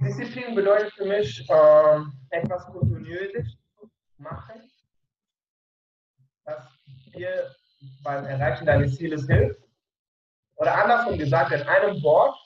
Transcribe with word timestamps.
Disziplin 0.00 0.54
bedeutet 0.54 0.94
für 0.94 1.04
mich, 1.04 1.46
ähm, 1.50 2.12
etwas 2.30 2.64
kontinuierlich 2.64 3.58
machen, 4.16 4.70
das 6.44 6.64
dir 7.14 7.54
beim 8.02 8.24
Erreichen 8.24 8.64
deines 8.64 8.96
Zieles 8.96 9.26
hilft. 9.26 9.60
Oder 10.56 10.82
andersrum 10.82 11.18
gesagt, 11.18 11.52
in 11.52 11.60
einem 11.68 12.02
Wort, 12.02 12.38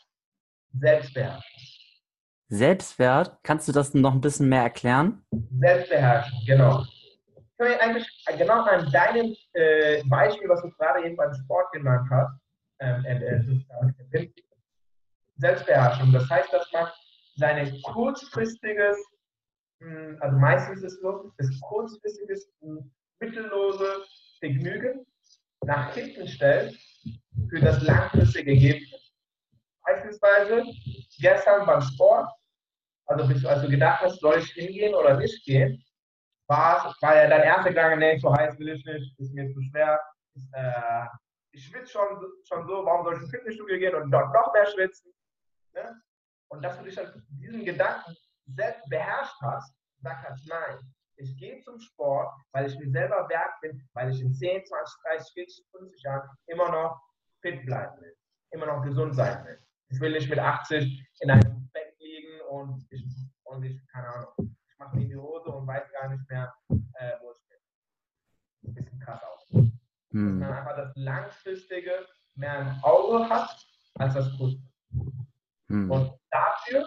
Selbstbeherrschung. 0.73 1.74
Selbstwert, 2.55 3.37
kannst 3.43 3.67
du 3.67 3.73
das 3.73 3.95
noch 3.95 4.13
ein 4.13 4.21
bisschen 4.21 4.49
mehr 4.49 4.63
erklären? 4.63 5.25
Selbstbeherrschung, 5.59 6.39
genau. 6.47 6.85
Ich 7.37 7.59
kann 7.59 7.81
eigentlich 7.81 8.07
genau 8.39 8.63
an 8.63 8.91
deinem 8.93 9.35
äh, 9.55 10.03
Beispiel, 10.05 10.49
was 10.49 10.63
du 10.63 10.71
gerade 10.71 11.05
eben 11.05 11.17
beim 11.17 11.35
Sport 11.35 11.73
genannt 11.73 12.09
hast, 12.11 12.33
ähm, 12.79 13.05
äh, 13.05 13.17
äh, 14.13 14.31
Selbstbeherrschung. 15.37 16.13
Das 16.13 16.31
heißt, 16.31 16.53
dass 16.53 16.71
man 16.73 16.87
seine 17.35 17.81
kurzfristiges, 17.83 18.99
hm, 19.81 20.17
also 20.21 20.39
meistens 20.39 20.83
ist 20.83 20.95
es 20.95 21.01
so, 21.01 21.33
das 21.39 21.49
kurzfristiges, 21.61 22.49
hm, 22.61 22.89
mittellose 23.19 24.05
Vergnügen 24.39 25.05
nach 25.65 25.93
hinten 25.93 26.29
stellt 26.29 26.79
für 27.51 27.61
das 27.61 27.83
langfristige 27.83 28.53
Ergebnis. 28.53 29.13
Beispielsweise 29.85 30.65
gestern 31.19 31.67
beim 31.67 31.83
Sport, 31.83 32.31
also 33.07 33.29
bis, 33.29 33.45
als 33.45 33.63
du 33.63 33.69
gedacht 33.69 34.03
hast, 34.03 34.21
soll 34.21 34.39
ich 34.39 34.51
hingehen 34.53 34.95
oder 34.95 35.17
nicht 35.17 35.45
gehen, 35.45 35.83
war, 36.47 36.95
war 37.01 37.17
ja 37.17 37.29
dein 37.29 37.43
erster 37.43 37.71
Gedanke, 37.71 37.97
nee, 37.97 38.19
so 38.19 38.35
heiß 38.35 38.59
will 38.59 38.69
ich 38.69 38.85
nicht, 38.85 39.19
ist 39.19 39.33
mir 39.33 39.51
zu 39.53 39.63
schwer, 39.63 40.01
ist, 40.35 40.49
äh, 40.53 41.07
ich 41.53 41.67
schwitze 41.67 41.93
schon, 41.93 42.21
schon 42.45 42.67
so, 42.67 42.85
warum 42.85 43.05
soll 43.05 43.15
ich 43.15 43.21
ins 43.23 43.31
Fitnessstudio 43.31 43.79
gehen 43.79 43.95
und 43.95 44.11
dort 44.11 44.33
noch 44.35 44.53
mehr 44.53 44.67
schwitzen? 44.67 45.13
Ne? 45.73 46.01
Und 46.49 46.63
dass 46.63 46.79
du 46.79 46.85
dich 46.85 46.99
an 46.99 47.25
diesen 47.29 47.65
Gedanken 47.65 48.17
selbst 48.47 48.89
beherrscht 48.89 49.41
hast, 49.41 49.75
sag 50.03 50.23
hast, 50.29 50.47
nein, 50.49 50.79
ich 51.17 51.37
gehe 51.39 51.61
zum 51.61 51.79
Sport, 51.79 52.35
weil 52.53 52.67
ich 52.67 52.79
mir 52.79 52.91
selber 52.91 53.29
wert 53.29 53.53
bin, 53.63 53.89
weil 53.95 54.11
ich 54.11 54.21
in 54.21 54.35
10, 54.35 54.65
20, 54.65 55.03
30, 55.05 55.33
40, 55.33 55.67
50 55.71 56.03
Jahren 56.03 56.29
immer 56.47 56.71
noch 56.71 57.01
fit 57.41 57.65
bleiben 57.65 58.01
will, 58.01 58.15
immer 58.51 58.67
noch 58.67 58.83
gesund 58.83 59.15
sein 59.15 59.45
will. 59.45 59.59
Ich 59.91 60.01
will 60.01 60.13
nicht 60.13 60.29
mit 60.29 60.39
80 60.39 61.09
in 61.21 61.31
einem 61.31 61.64
und 62.55 62.87
ich, 62.91 63.05
und 63.45 63.65
ich 63.65 63.87
keine 63.89 64.09
Ahnung, 64.09 64.57
ich 64.69 64.79
mache 64.79 64.97
mir 64.97 65.03
in 65.03 65.09
die 65.09 65.17
Hose 65.17 65.51
und 65.51 65.67
weiß 65.67 65.91
gar 65.93 66.09
nicht 66.09 66.29
mehr, 66.31 66.55
äh, 66.69 67.13
wo 67.21 67.33
ich 67.33 67.49
bin. 67.49 68.71
Ein 68.71 68.75
bisschen 68.75 69.01
krass 69.01 69.21
aus. 69.23 69.49
Hm. 70.11 70.41
Dass 70.41 70.49
man 70.49 70.59
einfach 70.59 70.77
das 70.77 70.93
Langfristige 70.97 72.07
mehr 72.35 72.61
im 72.61 72.85
Auge 72.85 73.29
hat, 73.29 73.67
als 73.95 74.15
das 74.15 74.27
Kurzfristige. 74.37 74.73
Hm. 75.69 75.91
Und 75.91 76.19
dafür 76.31 76.87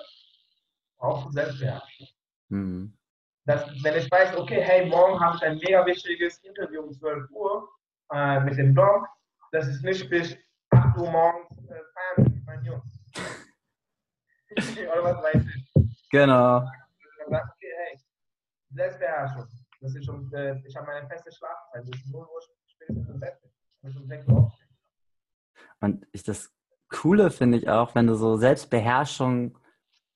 brauchst 0.97 1.25
du 1.25 1.31
Selbstbeherrschung. 1.31 2.07
Hm. 2.49 2.97
Dass, 3.45 3.83
wenn 3.83 3.97
ich 3.97 4.09
weiß, 4.11 4.37
okay, 4.37 4.61
hey, 4.61 4.89
morgen 4.89 5.19
habe 5.19 5.37
ich 5.37 5.43
ein 5.43 5.57
mega 5.57 5.85
wichtiges 5.85 6.37
Interview 6.39 6.81
um 6.81 6.93
12 6.93 7.29
Uhr 7.31 7.69
äh, 8.11 8.39
mit 8.41 8.57
dem 8.57 8.75
Doc, 8.75 9.07
das 9.51 9.67
ist 9.67 9.83
nicht 9.83 10.09
bis 10.09 10.37
8 10.71 10.97
Uhr 10.97 11.11
morgens 11.11 11.69
äh, 11.69 11.81
feiern 11.93 12.33
mit 12.33 12.45
meinen 12.45 12.65
Jungs. 12.65 12.99
Oder 14.57 15.03
was 15.03 15.23
weiß 15.23 15.45
ich. 15.45 15.56
Genau. 16.17 16.65
Sagt, 17.29 17.53
okay, 17.53 17.71
hey, 17.77 17.99
Selbstbeherrschung. 18.71 19.45
Das 19.81 19.93
ist 19.93 20.05
schon, 20.05 20.33
äh, 20.33 20.59
ich 20.65 20.75
habe 20.75 20.87
meine 20.87 21.07
feste 21.07 21.31
Schlafzeit. 21.31 21.83
Das 21.87 21.99
ist 21.99 22.11
0 22.11 22.25
Uhr 22.25 22.41
spätestens 22.65 23.09
im 23.09 23.19
Bett. 23.19 23.37
Ich 23.43 23.83
muss 23.83 23.97
um 23.97 24.07
6 24.07 24.27
Uhr. 24.27 24.51
Und 25.79 26.07
ich, 26.11 26.23
das 26.23 26.51
Coole 26.89 27.29
finde 27.29 27.59
ich 27.59 27.69
auch, 27.69 27.93
wenn 27.93 28.07
du 28.07 28.15
so 28.15 28.35
Selbstbeherrschung 28.37 29.59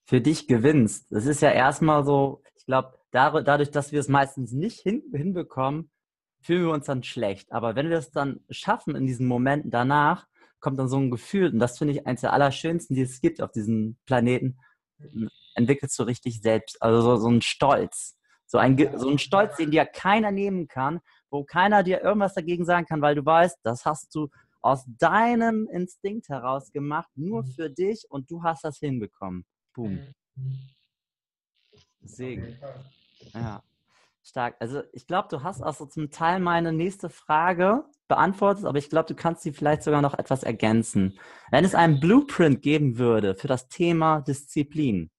für 0.05 0.21
dich 0.21 0.47
gewinnst. 0.47 1.11
Das 1.11 1.27
ist 1.27 1.41
ja 1.41 1.51
erstmal 1.51 2.03
so, 2.03 2.41
ich 2.55 2.65
glaube, 2.65 2.97
dadurch, 3.11 3.69
dass 3.69 3.91
wir 3.91 3.99
es 3.99 4.07
meistens 4.07 4.51
nicht 4.53 4.79
hin, 4.79 5.03
hinbekommen, 5.13 5.91
fühlen 6.41 6.65
wir 6.65 6.73
uns 6.73 6.87
dann 6.87 7.03
schlecht. 7.03 7.51
Aber 7.51 7.75
wenn 7.75 7.91
wir 7.91 7.97
es 7.99 8.09
dann 8.09 8.43
schaffen 8.49 8.95
in 8.95 9.05
diesen 9.05 9.27
Momenten 9.27 9.69
danach, 9.69 10.25
kommt 10.59 10.79
dann 10.79 10.87
so 10.87 10.97
ein 10.97 11.11
Gefühl, 11.11 11.53
und 11.53 11.59
das 11.59 11.77
finde 11.77 11.93
ich 11.93 12.07
eins 12.07 12.21
der 12.21 12.33
allerschönsten, 12.33 12.95
die 12.95 13.03
es 13.03 13.21
gibt 13.21 13.39
auf 13.39 13.51
diesem 13.51 13.97
Planeten, 14.07 14.57
entwickelst 15.55 15.97
du 15.99 16.03
richtig 16.03 16.41
selbst, 16.41 16.81
also 16.81 17.01
so, 17.01 17.15
so 17.17 17.29
ein 17.29 17.41
Stolz. 17.41 18.17
So 18.45 18.57
ein, 18.57 18.77
so 18.97 19.09
ein 19.09 19.17
Stolz, 19.17 19.55
den 19.55 19.71
dir 19.71 19.85
keiner 19.85 20.31
nehmen 20.31 20.67
kann, 20.67 20.99
wo 21.29 21.45
keiner 21.45 21.83
dir 21.83 22.01
irgendwas 22.01 22.33
dagegen 22.33 22.65
sagen 22.65 22.85
kann, 22.85 23.01
weil 23.01 23.15
du 23.15 23.25
weißt, 23.25 23.59
das 23.63 23.85
hast 23.85 24.13
du 24.13 24.27
aus 24.61 24.83
deinem 24.99 25.67
Instinkt 25.71 26.29
heraus 26.29 26.71
gemacht, 26.71 27.09
nur 27.15 27.43
mhm. 27.43 27.47
für 27.47 27.69
dich 27.69 28.05
und 28.09 28.29
du 28.29 28.43
hast 28.43 28.63
das 28.63 28.77
hinbekommen. 28.77 29.45
Boom. 29.73 29.99
Mhm. 30.35 30.59
Segen. 32.03 32.57
Ja, 33.33 33.63
stark. 34.23 34.55
Also 34.59 34.83
ich 34.91 35.07
glaube, 35.07 35.27
du 35.29 35.43
hast 35.43 35.61
auch 35.61 35.73
so 35.73 35.85
zum 35.85 36.11
Teil 36.11 36.39
meine 36.39 36.73
nächste 36.73 37.09
Frage 37.09 37.85
beantwortet, 38.07 38.65
aber 38.65 38.77
ich 38.77 38.89
glaube, 38.89 39.07
du 39.07 39.15
kannst 39.15 39.43
sie 39.43 39.53
vielleicht 39.53 39.83
sogar 39.83 40.01
noch 40.01 40.17
etwas 40.17 40.43
ergänzen. 40.43 41.17
Wenn 41.51 41.63
es 41.63 41.75
einen 41.75 41.99
Blueprint 41.99 42.61
geben 42.61 42.97
würde 42.97 43.35
für 43.35 43.47
das 43.47 43.69
Thema 43.69 44.21
Disziplin, 44.21 45.09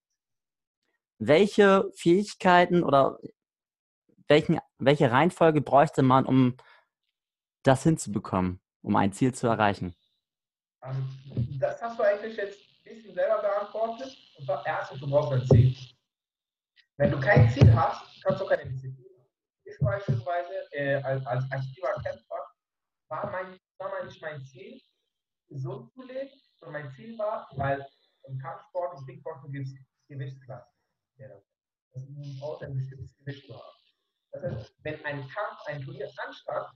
welche 1.27 1.91
Fähigkeiten 1.95 2.83
oder 2.83 3.19
welchen, 4.29 4.59
welche 4.79 5.11
Reihenfolge 5.11 5.61
bräuchte 5.61 6.03
man, 6.03 6.27
um 6.27 6.57
das 7.63 7.83
hinzubekommen? 7.83 8.63
um 8.83 8.97
ein 8.97 9.13
Ziel 9.13 9.33
zu 9.33 9.47
erreichen? 9.47 9.95
Ähm, 10.83 11.09
das 11.59 11.81
hast 11.81 11.99
du 11.99 12.03
eigentlich 12.03 12.37
jetzt 12.37 12.59
ein 12.59 12.95
bisschen 12.95 13.15
selber 13.15 13.41
beantwortet. 13.41 14.17
Und 14.37 14.45
zwar 14.45 14.67
erstens, 14.67 15.01
du 15.01 15.09
brauchst 15.09 15.33
ein 15.33 15.47
Ziel. 15.47 15.77
Wenn 16.97 17.11
du 17.11 17.21
kein 17.21 17.49
Ziel 17.51 17.75
hast, 17.75 18.23
kannst 18.23 18.41
du 18.41 18.47
keine 18.47 18.67
Disziplin 18.67 19.07
haben. 19.19 19.29
Ich 19.65 19.79
beispielsweise 19.81 20.73
äh, 20.73 20.95
als, 21.03 21.25
als 21.27 21.51
aktiver 21.51 21.95
Kämpfer 22.03 22.47
war, 23.09 23.31
mein, 23.31 23.59
war 23.79 23.91
mein, 23.91 24.13
mein 24.21 24.45
Ziel, 24.45 24.81
gesund 25.49 25.93
zu 25.93 26.03
leben, 26.03 26.31
sondern 26.59 26.83
mein 26.83 26.93
Ziel 26.93 27.17
war, 27.19 27.49
weil 27.53 27.87
im 28.25 28.39
Kampfsport 28.39 28.97
und 28.97 29.07
Kickboxen 29.07 29.53
gibt 29.53 29.67
es 29.67 29.75
Gewichtsklassen. 30.09 30.73
Das 31.29 32.03
braucht 32.41 32.63
ein 32.65 32.75
bestimmtes 32.75 33.17
Gewicht 33.19 33.47
zu 33.47 33.55
haben. 33.55 33.79
Das 34.33 34.43
heißt, 34.43 34.75
wenn 34.83 35.05
ein 35.05 35.21
Kampf, 35.29 35.61
ein 35.67 35.83
Turnier 35.83 36.11
anstand, 36.27 36.67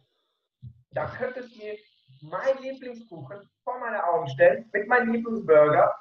dann 0.91 1.11
könnte 1.13 1.41
es 1.41 1.57
mir 1.57 1.77
mein 2.21 2.63
Lieblingskuchen 2.63 3.49
vor 3.65 3.79
meine 3.81 4.03
Augen 4.05 4.29
stellen 4.29 4.69
mit 4.73 4.89
meinem 4.89 5.13
Lieblingsburger, 5.13 5.95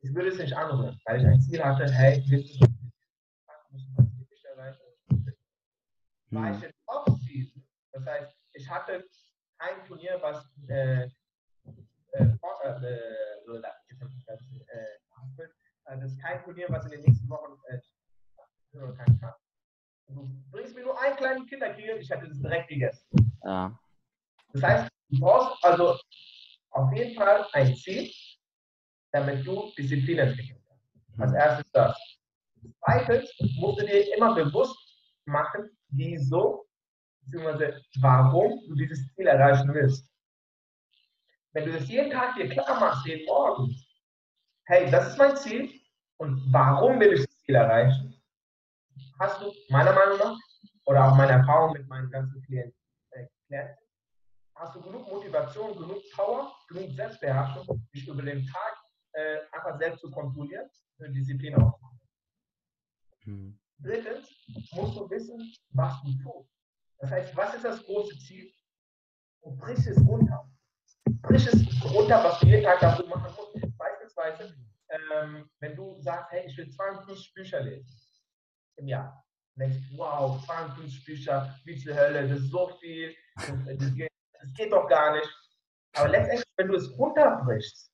ich 0.00 0.14
würde 0.14 0.30
es 0.30 0.38
nicht 0.38 0.52
anrühren, 0.52 1.00
weil 1.04 1.20
ich 1.20 1.26
ein 1.26 1.40
Ziel 1.40 1.62
hatte, 1.62 1.90
hey, 1.90 2.18
ich 2.18 2.60
in 6.62 6.72
Off-Season, 6.86 7.68
das 7.92 8.06
heißt, 8.06 8.36
ich 8.54 8.68
hatte 8.68 9.06
kein 9.58 9.84
Turnier, 9.86 10.18
was 10.22 10.44
äh, 10.68 11.02
äh, 11.02 11.08
äh, 12.14 12.24
äh, 12.24 12.36
das 15.84 16.12
ist 16.12 16.20
kein 16.20 16.42
Turnier, 16.42 16.66
was 16.68 16.84
in 16.86 16.92
den 16.92 17.02
nächsten 17.02 17.28
Wochen 17.28 17.58
äh, 17.68 17.78
kein. 18.96 19.20
Du 20.08 20.28
bringst 20.50 20.74
mir 20.74 20.82
nur 20.82 21.00
einen 21.00 21.16
kleinen 21.16 21.46
Kinderkrieg, 21.46 21.96
ich 21.98 22.10
hätte 22.10 22.28
das 22.28 22.38
direkt 22.38 22.68
gegessen. 22.68 23.06
Ja. 23.44 23.78
Das 24.52 24.62
heißt, 24.62 24.92
Du 25.12 25.20
brauchst 25.20 25.62
also 25.62 25.98
auf 26.70 26.92
jeden 26.94 27.14
Fall 27.14 27.46
ein 27.52 27.76
Ziel, 27.76 28.10
damit 29.12 29.46
du 29.46 29.70
Disziplin 29.76 30.18
entwickeln 30.18 30.62
kannst. 30.66 31.20
Als 31.20 31.32
erstes 31.34 31.72
das. 31.72 32.18
Zweitens 32.82 33.30
musst 33.58 33.80
du 33.80 33.86
dir 33.86 34.16
immer 34.16 34.34
bewusst 34.34 34.78
machen, 35.26 35.68
wieso 35.88 36.66
bzw. 37.26 37.74
warum 38.00 38.58
du 38.68 38.74
dieses 38.74 39.06
Ziel 39.14 39.26
erreichen 39.26 39.72
willst. 39.74 40.10
Wenn 41.52 41.66
du 41.66 41.72
das 41.72 41.86
jeden 41.88 42.10
Tag 42.10 42.34
dir 42.36 42.48
klar 42.48 42.80
machst, 42.80 43.04
jeden 43.04 43.26
Morgen, 43.26 43.76
hey, 44.64 44.90
das 44.90 45.08
ist 45.08 45.18
mein 45.18 45.36
Ziel 45.36 45.70
und 46.18 46.52
warum 46.52 47.00
will 47.00 47.12
ich 47.12 47.26
das 47.26 47.38
Ziel 47.40 47.54
erreichen, 47.54 48.14
hast 49.18 49.40
du 49.40 49.52
meiner 49.70 49.92
Meinung 49.92 50.18
nach 50.18 50.38
oder 50.84 51.08
auch 51.08 51.16
meiner 51.16 51.32
Erfahrung 51.32 51.72
mit 51.72 51.88
meinen 51.88 52.10
ganzen 52.10 52.42
Klienten, 52.42 52.74
hast 54.54 54.74
du 54.76 54.80
genug 54.80 55.08
Motivation, 55.08 55.76
genug 55.76 56.02
Power, 56.14 56.52
genug 56.68 56.92
Selbstbeherrschung, 56.94 57.88
dich 57.94 58.06
über 58.06 58.22
den 58.22 58.46
Tag 58.46 58.76
äh, 59.12 59.38
einfach 59.52 59.78
selbst 59.78 60.00
zu 60.00 60.10
kontrollieren 60.10 60.68
und 60.98 61.12
Disziplin 61.12 61.54
aufzubauen. 61.56 62.00
Mhm. 63.24 63.58
Drittens 63.78 64.28
musst 64.72 64.96
du 64.96 65.10
wissen, 65.10 65.54
was 65.70 66.00
du 66.02 66.12
tust. 66.22 66.50
Das 66.98 67.10
heißt, 67.10 67.36
was 67.36 67.54
ist 67.54 67.64
das 67.64 67.84
große 67.84 68.16
Ziel? 68.18 68.52
Und 69.40 69.58
brich 69.58 69.84
es 69.86 69.98
runter. 70.06 70.48
Brich 71.22 71.46
es 71.46 71.84
runter, 71.84 72.22
was 72.22 72.38
du 72.38 72.46
jeden 72.46 72.62
Tag 72.62 72.78
dafür 72.78 73.06
machen 73.08 73.34
musst. 73.34 73.76
Beispielsweise, 73.76 74.54
ähm, 74.92 75.50
wenn 75.60 75.76
du 75.76 76.00
sagst, 76.00 76.30
hey, 76.32 76.46
ich 76.46 76.56
will 76.56 76.70
52 76.70 77.34
Bücher 77.34 77.60
lesen. 77.60 77.90
im 78.76 78.88
Jahr. 78.88 79.24
Und 79.54 79.60
denkst, 79.60 79.78
wow, 79.96 80.42
52 80.44 81.04
Bücher, 81.04 81.54
wie 81.64 81.76
zur 81.76 81.94
Hölle, 81.94 82.28
das 82.28 82.38
ist 82.38 82.50
so 82.50 82.68
viel, 82.80 83.14
das 83.36 83.94
geht, 83.94 84.10
das 84.40 84.54
geht 84.54 84.72
doch 84.72 84.88
gar 84.88 85.14
nicht. 85.14 85.28
Aber 85.94 86.08
letztendlich, 86.08 86.44
wenn 86.56 86.68
du 86.68 86.76
es 86.76 86.98
runterbrichst, 86.98 87.90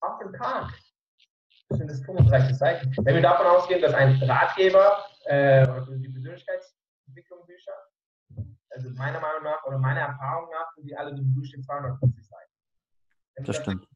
auf 0.00 0.18
den 0.18 0.32
Tag, 0.32 0.72
sind 1.70 1.90
es 1.90 2.04
35 2.04 2.56
Seiten. 2.56 2.96
Wenn 3.04 3.14
wir 3.14 3.22
davon 3.22 3.46
ausgehen, 3.46 3.82
dass 3.82 3.94
ein 3.94 4.22
Ratgeber 4.22 5.04
äh, 5.26 5.66
die 5.98 6.08
Persönlichkeitsentwicklung 6.08 7.46
Bücher, 7.46 7.72
also 8.70 8.90
meiner 8.90 9.20
Meinung 9.20 9.44
nach 9.44 9.62
oder 9.64 9.78
meiner 9.78 10.00
Erfahrung 10.00 10.50
nach, 10.50 10.72
sind 10.74 10.86
die 10.86 10.96
alle 10.96 11.14
so 11.14 11.22
Durchschnitt 11.22 11.64
250 11.64 12.26
Seiten. 12.26 12.52
Wenn 13.34 13.44
Das 13.44 13.56
stimmt. 13.56 13.86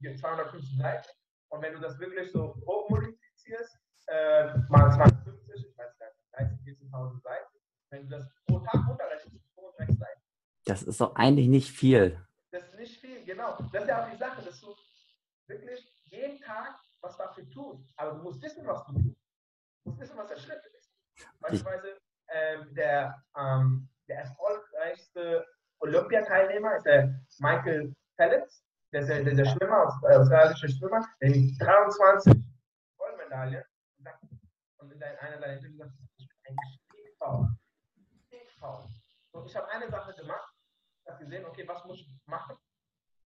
250 0.00 0.78
Seiten. 0.78 1.08
Und 1.52 1.60
wenn 1.60 1.74
du 1.74 1.80
das 1.80 1.98
wirklich 1.98 2.32
so 2.32 2.54
hochmultiplizierst, 2.66 3.78
äh, 4.06 4.56
mal 4.70 4.90
250, 4.90 5.66
ich 5.68 5.76
weiß 5.76 5.98
gar 5.98 6.06
nicht, 6.08 6.56
13.000, 6.64 6.90
14.000 6.90 7.22
Seiten, 7.22 7.58
wenn 7.90 8.02
du 8.04 8.16
das 8.16 8.26
pro 8.46 8.58
Tag 8.60 8.88
runterrechnest, 8.88 9.44
35 9.54 9.98
Seiten. 9.98 10.20
Das 10.64 10.82
ist 10.82 11.00
doch 11.00 11.14
eigentlich 11.14 11.48
nicht 11.48 11.70
viel. 11.70 12.18
Das 12.52 12.64
ist 12.64 12.78
nicht 12.78 12.98
viel, 12.98 13.22
genau. 13.26 13.58
Das 13.70 13.82
ist 13.82 13.88
ja 13.88 14.02
auch 14.02 14.10
die 14.10 14.16
Sache, 14.16 14.42
dass 14.42 14.60
du 14.60 14.74
wirklich 15.46 15.94
jeden 16.04 16.40
Tag 16.40 16.74
was 17.02 17.18
dafür 17.18 17.48
tust. 17.50 17.92
Aber 17.98 18.12
du 18.12 18.22
musst 18.22 18.42
wissen, 18.42 18.66
was 18.66 18.86
du 18.86 18.94
tust. 18.94 19.20
Du 19.84 19.90
musst 19.90 20.00
wissen, 20.00 20.16
was 20.16 20.28
der 20.28 20.36
Schritt 20.36 20.62
ist. 20.78 20.90
Beispielsweise 21.38 21.98
ähm, 22.28 22.74
der, 22.74 23.22
ähm, 23.36 23.90
der 24.08 24.20
erfolgreichste 24.20 25.46
Olympiateilnehmer 25.80 26.76
ist 26.76 26.86
der 26.86 27.20
Michael 27.40 27.94
Phelps. 28.16 28.64
Der 28.92 29.00
ist 29.00 29.08
der, 29.08 29.24
der, 29.24 29.34
der 29.34 29.44
Schwimmer, 29.46 30.00
äh, 30.04 30.16
australische 30.16 30.68
Schwimmer, 30.68 31.00
der 31.20 31.30
hat 31.30 31.36
23 31.60 32.34
Goldmedaillen 32.98 33.64
und 34.76 34.92
in 34.92 35.02
einer 35.02 35.38
seiner 35.38 35.54
Interviews 35.54 35.78
sagt, 35.78 35.92
ich 36.16 36.28
bin 36.28 36.36
ein 36.44 36.56
Stinkfaul. 36.90 37.48
Stinkfaul. 38.26 38.84
Und 39.30 39.46
ich 39.46 39.56
habe 39.56 39.68
eine 39.70 39.88
Sache 39.88 40.14
gemacht, 40.14 40.54
ich 41.04 41.10
habe 41.10 41.24
gesehen, 41.24 41.44
okay, 41.46 41.66
was 41.66 41.84
muss 41.86 42.00
ich 42.00 42.20
machen? 42.26 42.56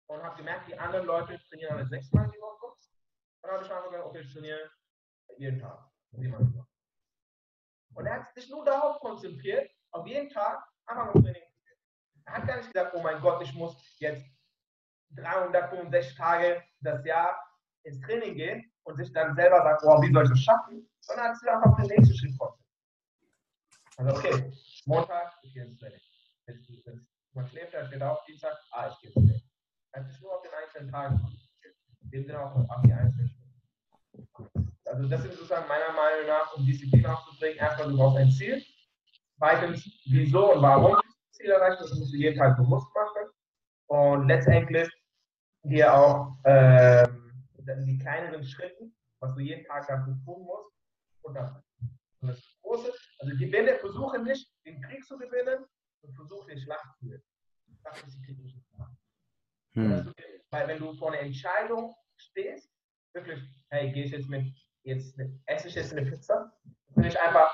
Und 0.08 0.24
habe 0.24 0.36
gemerkt, 0.36 0.68
die 0.68 0.78
anderen 0.78 1.06
Leute 1.06 1.40
trainieren 1.48 1.76
alle 1.76 1.86
sechsmal 1.86 2.28
die 2.34 2.42
Woche. 2.42 2.74
Und 3.44 3.52
habe 3.52 3.64
ich 3.64 3.72
einfach 3.72 3.90
gesagt, 3.90 4.06
okay, 4.06 4.20
ich 4.22 4.34
trainiere 4.34 4.72
jeden 5.38 5.60
Tag. 5.60 5.88
Und 7.94 8.06
er 8.06 8.14
hat 8.16 8.34
sich 8.34 8.50
nur 8.50 8.66
darauf 8.66 9.00
konzentriert, 9.00 9.70
auf 9.92 10.08
jeden 10.08 10.30
Tag 10.30 10.64
einfach 10.88 11.14
nur 11.14 11.24
Training. 11.24 11.44
Er 12.26 12.34
hat 12.34 12.48
gar 12.48 12.58
nicht 12.58 12.74
gesagt, 12.74 12.96
oh 12.96 13.02
mein 13.02 13.22
Gott, 13.22 13.42
ich 13.44 13.54
muss 13.54 13.76
jetzt 14.00 14.26
365 15.16 16.16
Tage 16.18 16.64
das 16.82 17.06
Jahr 17.06 17.38
ins 17.84 18.00
Training 18.02 18.36
gehen 18.36 18.72
und 18.84 18.98
sich 18.98 19.12
dann 19.14 19.36
selber 19.36 19.62
sagen, 19.64 19.80
oh, 19.84 20.02
wie 20.02 20.14
soll 20.14 20.24
ich 20.24 20.30
das 20.30 20.40
schaffen? 20.40 20.88
Sondern 21.02 21.26
er 21.26 21.30
hat 21.30 21.38
sich 21.38 21.50
einfach 21.50 21.76
den 21.78 21.86
nächsten 21.88 22.16
Schritt 22.16 22.36
vorgestellt. 22.38 22.68
Also, 23.98 24.18
okay, 24.18 24.54
Montag, 24.86 25.34
ich 25.44 25.54
gehe 25.54 25.66
ins 25.66 25.80
Training. 25.80 26.00
Man 27.34 27.48
schläft, 27.48 27.74
er 27.74 27.86
steht 27.86 28.02
auf, 28.02 28.24
Dienstag, 28.26 28.58
ah, 28.72 28.90
ich 28.90 29.00
gehe 29.00 29.12
ins 29.12 29.16
Training. 29.16 29.50
Hat 29.94 30.08
sich 30.08 30.22
nur 30.22 30.36
auf 30.36 30.42
den 30.42 30.52
einzelnen 30.54 30.92
Tagen. 30.92 31.20
In 32.02 32.10
dem 32.10 32.26
Sinne 32.26 32.40
auch 32.40 32.56
auf 32.56 32.82
die 32.84 32.94
einzelnen 32.94 33.30
Stunden. 33.30 34.78
Also, 34.86 35.08
das 35.08 35.26
ist 35.26 35.34
sozusagen 35.34 35.68
meiner 35.68 35.94
Meinung 35.94 36.28
nach, 36.28 36.54
um 36.56 36.66
Disziplin 36.66 37.06
aufzubringen, 37.06 37.58
erstmal, 37.58 37.90
du 37.90 37.98
brauchst 37.98 38.18
ein 38.18 38.32
Ziel. 38.32 38.64
Zweitens, 39.38 39.84
wieso 40.06 40.54
und 40.54 40.62
warum 40.62 40.94
das 40.94 41.38
Ziel 41.38 41.50
erreichst, 41.50 41.82
das 41.82 41.94
musst 41.98 42.14
du 42.14 42.18
jeden 42.18 42.38
Tag 42.38 42.58
bewusst 42.58 42.88
machen. 42.94 43.32
Und 43.88 44.28
letztendlich 44.28 44.90
dir 45.64 45.94
auch 45.94 46.38
ähm, 46.46 47.32
die 47.86 47.98
kleineren 47.98 48.44
Schritte, 48.44 48.92
was 49.20 49.34
du 49.36 49.42
jeden 49.42 49.66
Tag 49.66 49.88
dafür 49.88 50.18
tun 50.26 50.44
musst, 50.44 50.72
und 51.24 51.36
das, 51.36 51.52
und 52.22 52.30
das 52.30 52.42
Große, 52.62 52.92
also 53.20 53.38
gewinne, 53.38 53.78
versuche 53.78 54.20
nicht, 54.20 54.52
den 54.66 54.82
Krieg 54.82 55.06
zu 55.06 55.18
gewinnen 55.18 55.66
und 56.02 56.16
versuche 56.16 56.54
die 56.54 56.62
Schlacht 56.62 56.86
zu 56.98 57.06
gewinnen. 57.06 57.24
Das 57.84 58.02
ist 58.04 58.18
die 58.18 58.22
kritische 58.24 58.60
Frage. 58.76 58.96
Hm. 59.74 60.14
weil 60.50 60.68
wenn 60.68 60.80
du 60.80 60.94
vor 60.96 61.14
einer 61.14 61.22
Entscheidung 61.22 61.96
stehst, 62.18 62.70
wirklich, 63.14 63.42
hey, 63.70 63.90
gehe 63.94 64.04
ich 64.04 64.12
jetzt 64.12 64.28
mit, 64.28 64.54
jetzt 64.84 65.18
esse 65.46 65.70
ich 65.70 65.76
jetzt 65.76 65.94
eine 65.94 66.10
Pizza, 66.10 66.52
du 66.90 67.00
nicht 67.00 67.18
einfach 67.18 67.50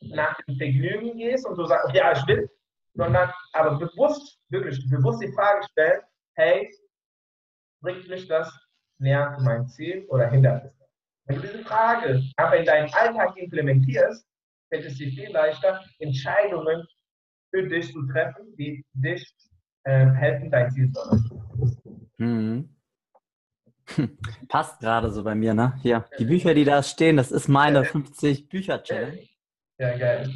nach 0.00 0.36
dem 0.46 0.56
Vergnügen 0.56 1.18
gehst 1.18 1.46
und 1.46 1.56
so 1.56 1.66
sagst, 1.66 1.94
ja, 1.94 2.12
ich 2.12 2.26
will, 2.26 2.48
sondern 2.94 3.30
aber 3.52 3.78
bewusst, 3.78 4.40
wirklich 4.48 4.88
bewusst 4.88 5.22
die 5.22 5.32
Frage 5.32 5.62
stellen, 5.70 6.00
hey, 6.36 6.70
bringt 7.80 8.08
mich 8.08 8.26
das 8.28 8.52
näher 8.98 9.34
zu 9.36 9.44
meinem 9.44 9.66
Ziel 9.68 10.06
oder 10.08 10.30
hindert 10.30 10.64
es 10.64 10.78
das? 10.78 10.88
Wenn 11.26 11.36
du 11.36 11.42
diese 11.42 11.64
Frage 11.64 12.22
einfach 12.36 12.54
in 12.54 12.64
deinen 12.64 12.92
Alltag 12.92 13.36
implementierst, 13.36 14.26
fällt 14.68 14.86
es 14.86 14.96
dir 14.96 15.10
viel 15.10 15.30
leichter, 15.30 15.80
Entscheidungen 15.98 16.86
für 17.50 17.66
dich 17.68 17.92
zu 17.92 18.06
treffen, 18.06 18.54
die 18.56 18.84
dich 18.92 19.26
ähm, 19.84 20.12
helfen, 20.12 20.50
dein 20.50 20.70
Ziel 20.70 20.92
zu 20.92 21.00
erreichen. 21.00 22.10
Hm. 22.18 22.76
Hm. 23.96 24.18
Passt 24.48 24.80
gerade 24.80 25.10
so 25.10 25.24
bei 25.24 25.34
mir, 25.34 25.54
ne? 25.54 25.78
Hier, 25.82 26.04
die 26.18 26.24
Bücher, 26.24 26.54
die 26.54 26.64
da 26.64 26.82
stehen, 26.82 27.16
das 27.16 27.32
ist 27.32 27.48
meine 27.48 27.84
50 27.84 28.48
Bücher 28.48 28.82
Challenge. 28.82 29.28
Ja, 29.78 29.96
geil. 29.96 30.30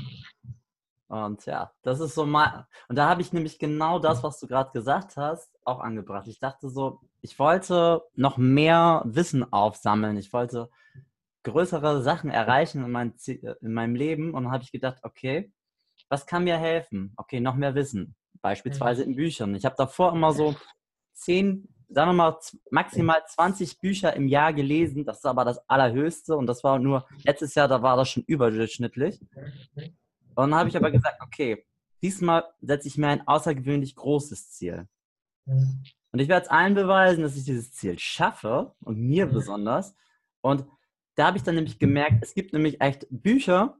Und 1.08 1.46
ja, 1.46 1.70
das 1.82 2.00
ist 2.00 2.14
so 2.14 2.26
mal. 2.26 2.66
Und 2.88 2.96
da 2.96 3.08
habe 3.08 3.20
ich 3.20 3.32
nämlich 3.32 3.58
genau 3.58 3.98
das, 3.98 4.22
was 4.22 4.40
du 4.40 4.46
gerade 4.46 4.72
gesagt 4.72 5.16
hast, 5.16 5.50
auch 5.64 5.80
angebracht. 5.80 6.26
Ich 6.26 6.40
dachte 6.40 6.68
so, 6.68 7.00
ich 7.24 7.38
wollte 7.38 8.02
noch 8.14 8.36
mehr 8.36 9.02
Wissen 9.06 9.50
aufsammeln. 9.50 10.18
Ich 10.18 10.30
wollte 10.34 10.68
größere 11.42 12.02
Sachen 12.02 12.30
erreichen 12.30 12.84
in, 12.84 12.90
mein, 12.90 13.14
Zie- 13.16 13.40
in 13.62 13.72
meinem 13.72 13.94
Leben. 13.94 14.34
Und 14.34 14.44
dann 14.44 14.52
habe 14.52 14.62
ich 14.62 14.70
gedacht, 14.72 14.98
okay, 15.02 15.50
was 16.10 16.26
kann 16.26 16.44
mir 16.44 16.58
helfen? 16.58 17.14
Okay, 17.16 17.40
noch 17.40 17.54
mehr 17.54 17.74
Wissen. 17.74 18.14
Beispielsweise 18.42 19.04
in 19.04 19.16
Büchern. 19.16 19.54
Ich 19.54 19.64
habe 19.64 19.74
davor 19.78 20.12
immer 20.12 20.32
so 20.34 20.54
zehn, 21.14 21.66
sagen 21.88 22.10
wir 22.10 22.12
mal, 22.14 22.38
maximal 22.70 23.22
20 23.26 23.80
Bücher 23.80 24.14
im 24.14 24.28
Jahr 24.28 24.52
gelesen. 24.52 25.06
Das 25.06 25.16
ist 25.18 25.24
aber 25.26 25.46
das 25.46 25.66
Allerhöchste. 25.66 26.36
Und 26.36 26.46
das 26.46 26.62
war 26.62 26.78
nur 26.78 27.06
letztes 27.24 27.54
Jahr, 27.54 27.68
da 27.68 27.80
war 27.80 27.96
das 27.96 28.10
schon 28.10 28.24
überdurchschnittlich. 28.26 29.18
Und 29.76 30.50
dann 30.50 30.54
habe 30.54 30.68
ich 30.68 30.76
aber 30.76 30.90
gesagt, 30.90 31.22
okay, 31.22 31.64
diesmal 32.02 32.44
setze 32.60 32.88
ich 32.88 32.98
mir 32.98 33.08
ein 33.08 33.26
außergewöhnlich 33.26 33.96
großes 33.96 34.50
Ziel. 34.50 34.86
Und 36.14 36.20
ich 36.20 36.28
werde 36.28 36.44
es 36.44 36.48
allen 36.52 36.74
beweisen, 36.76 37.22
dass 37.22 37.36
ich 37.36 37.42
dieses 37.42 37.72
Ziel 37.72 37.98
schaffe 37.98 38.72
und 38.84 39.00
mir 39.00 39.26
Mhm. 39.26 39.32
besonders. 39.32 39.96
Und 40.42 40.64
da 41.16 41.26
habe 41.26 41.38
ich 41.38 41.42
dann 41.42 41.56
nämlich 41.56 41.80
gemerkt, 41.80 42.18
es 42.22 42.34
gibt 42.34 42.52
nämlich 42.52 42.80
echt 42.80 43.08
Bücher, 43.10 43.78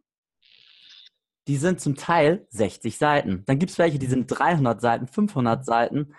die 1.47 1.57
sind 1.57 1.81
zum 1.81 1.95
Teil 1.95 2.45
60 2.51 2.99
Seiten. 2.99 3.45
Dann 3.47 3.61
gibt 3.61 3.71
es 3.71 3.79
welche, 3.79 4.01
die 4.01 4.09
sind 4.09 4.27
300 4.27 4.81
Seiten, 4.81 5.07
500 5.07 5.65
Seiten. 5.65 6.13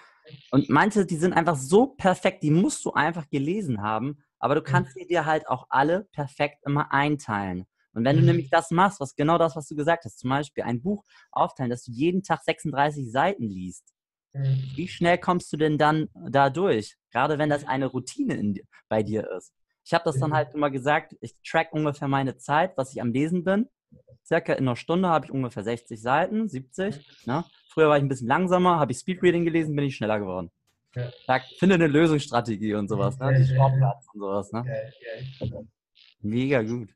Und 0.52 0.70
manche, 0.70 1.06
die 1.06 1.18
sind 1.18 1.34
einfach 1.34 1.58
so 1.58 1.88
perfekt, 1.88 2.44
die 2.44 2.52
musst 2.52 2.86
du 2.86 2.94
einfach 2.94 3.30
gelesen 3.30 3.82
haben. 3.82 4.24
Aber 4.40 4.56
du 4.56 4.62
kannst 4.62 4.94
sie 4.94 5.08
dir 5.08 5.26
halt 5.26 5.50
auch 5.50 5.66
alle 5.70 6.06
perfekt 6.14 6.60
immer 6.66 6.94
einteilen. 6.94 7.66
Und 7.92 8.06
wenn 8.06 8.16
du 8.16 8.22
Mhm. 8.22 8.28
nämlich 8.28 8.50
das 8.50 8.72
machst, 8.72 9.02
was 9.02 9.16
genau 9.16 9.38
das, 9.38 9.58
was 9.58 9.68
du 9.68 9.76
gesagt 9.76 10.06
hast, 10.06 10.20
zum 10.20 10.30
Beispiel 10.30 10.64
ein 10.64 10.82
Buch 10.82 11.04
aufteilen, 11.34 11.72
dass 11.72 11.84
du 11.84 11.92
jeden 11.92 12.24
Tag 12.24 12.42
36 12.42 13.12
Seiten 13.12 13.50
liest, 13.50 13.95
wie 14.76 14.88
schnell 14.88 15.18
kommst 15.18 15.52
du 15.54 15.58
denn 15.58 15.78
dann 15.78 16.10
da 16.30 16.50
durch? 16.50 16.98
Gerade 17.12 17.38
wenn 17.38 17.50
das 17.50 17.66
eine 17.66 17.88
Routine 17.88 18.36
in, 18.36 18.60
bei 18.90 19.04
dir 19.04 19.30
ist. 19.38 19.54
Ich 19.86 19.94
habe 19.94 20.04
das 20.04 20.20
dann 20.20 20.34
halt 20.34 20.54
immer 20.54 20.72
gesagt, 20.72 21.16
ich 21.22 21.36
track 21.48 21.72
ungefähr 21.72 22.08
meine 22.08 22.38
Zeit, 22.38 22.76
was 22.76 22.92
ich 22.92 23.02
am 23.02 23.12
Lesen 23.12 23.44
bin. 23.44 23.70
Circa 24.26 24.54
in 24.54 24.68
einer 24.68 24.76
Stunde 24.76 25.08
habe 25.08 25.26
ich 25.26 25.32
ungefähr 25.32 25.64
60 25.64 26.02
Seiten, 26.02 26.50
70. 26.50 27.26
Ne? 27.28 27.46
Früher 27.70 27.90
war 27.90 27.98
ich 27.98 28.04
ein 28.04 28.10
bisschen 28.10 28.28
langsamer, 28.28 28.80
habe 28.80 28.92
ich 28.92 28.98
Speedreading 28.98 29.46
gelesen, 29.46 29.76
bin 29.76 29.86
ich 29.86 29.96
schneller 29.96 30.20
geworden. 30.20 30.52
Ja. 30.96 31.12
Sag, 31.28 31.44
finde 31.60 31.76
eine 31.76 31.88
Lösungsstrategie 31.88 32.74
und 32.74 32.88
sowas, 32.88 33.20
ne? 33.20 33.38
Die 33.38 33.46
Shortcuts 33.46 34.08
und 34.14 34.20
sowas, 34.22 34.52
ne? 34.54 34.66
Mega 36.22 36.64
gut. 36.64 36.96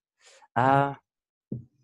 Äh, 0.55 0.93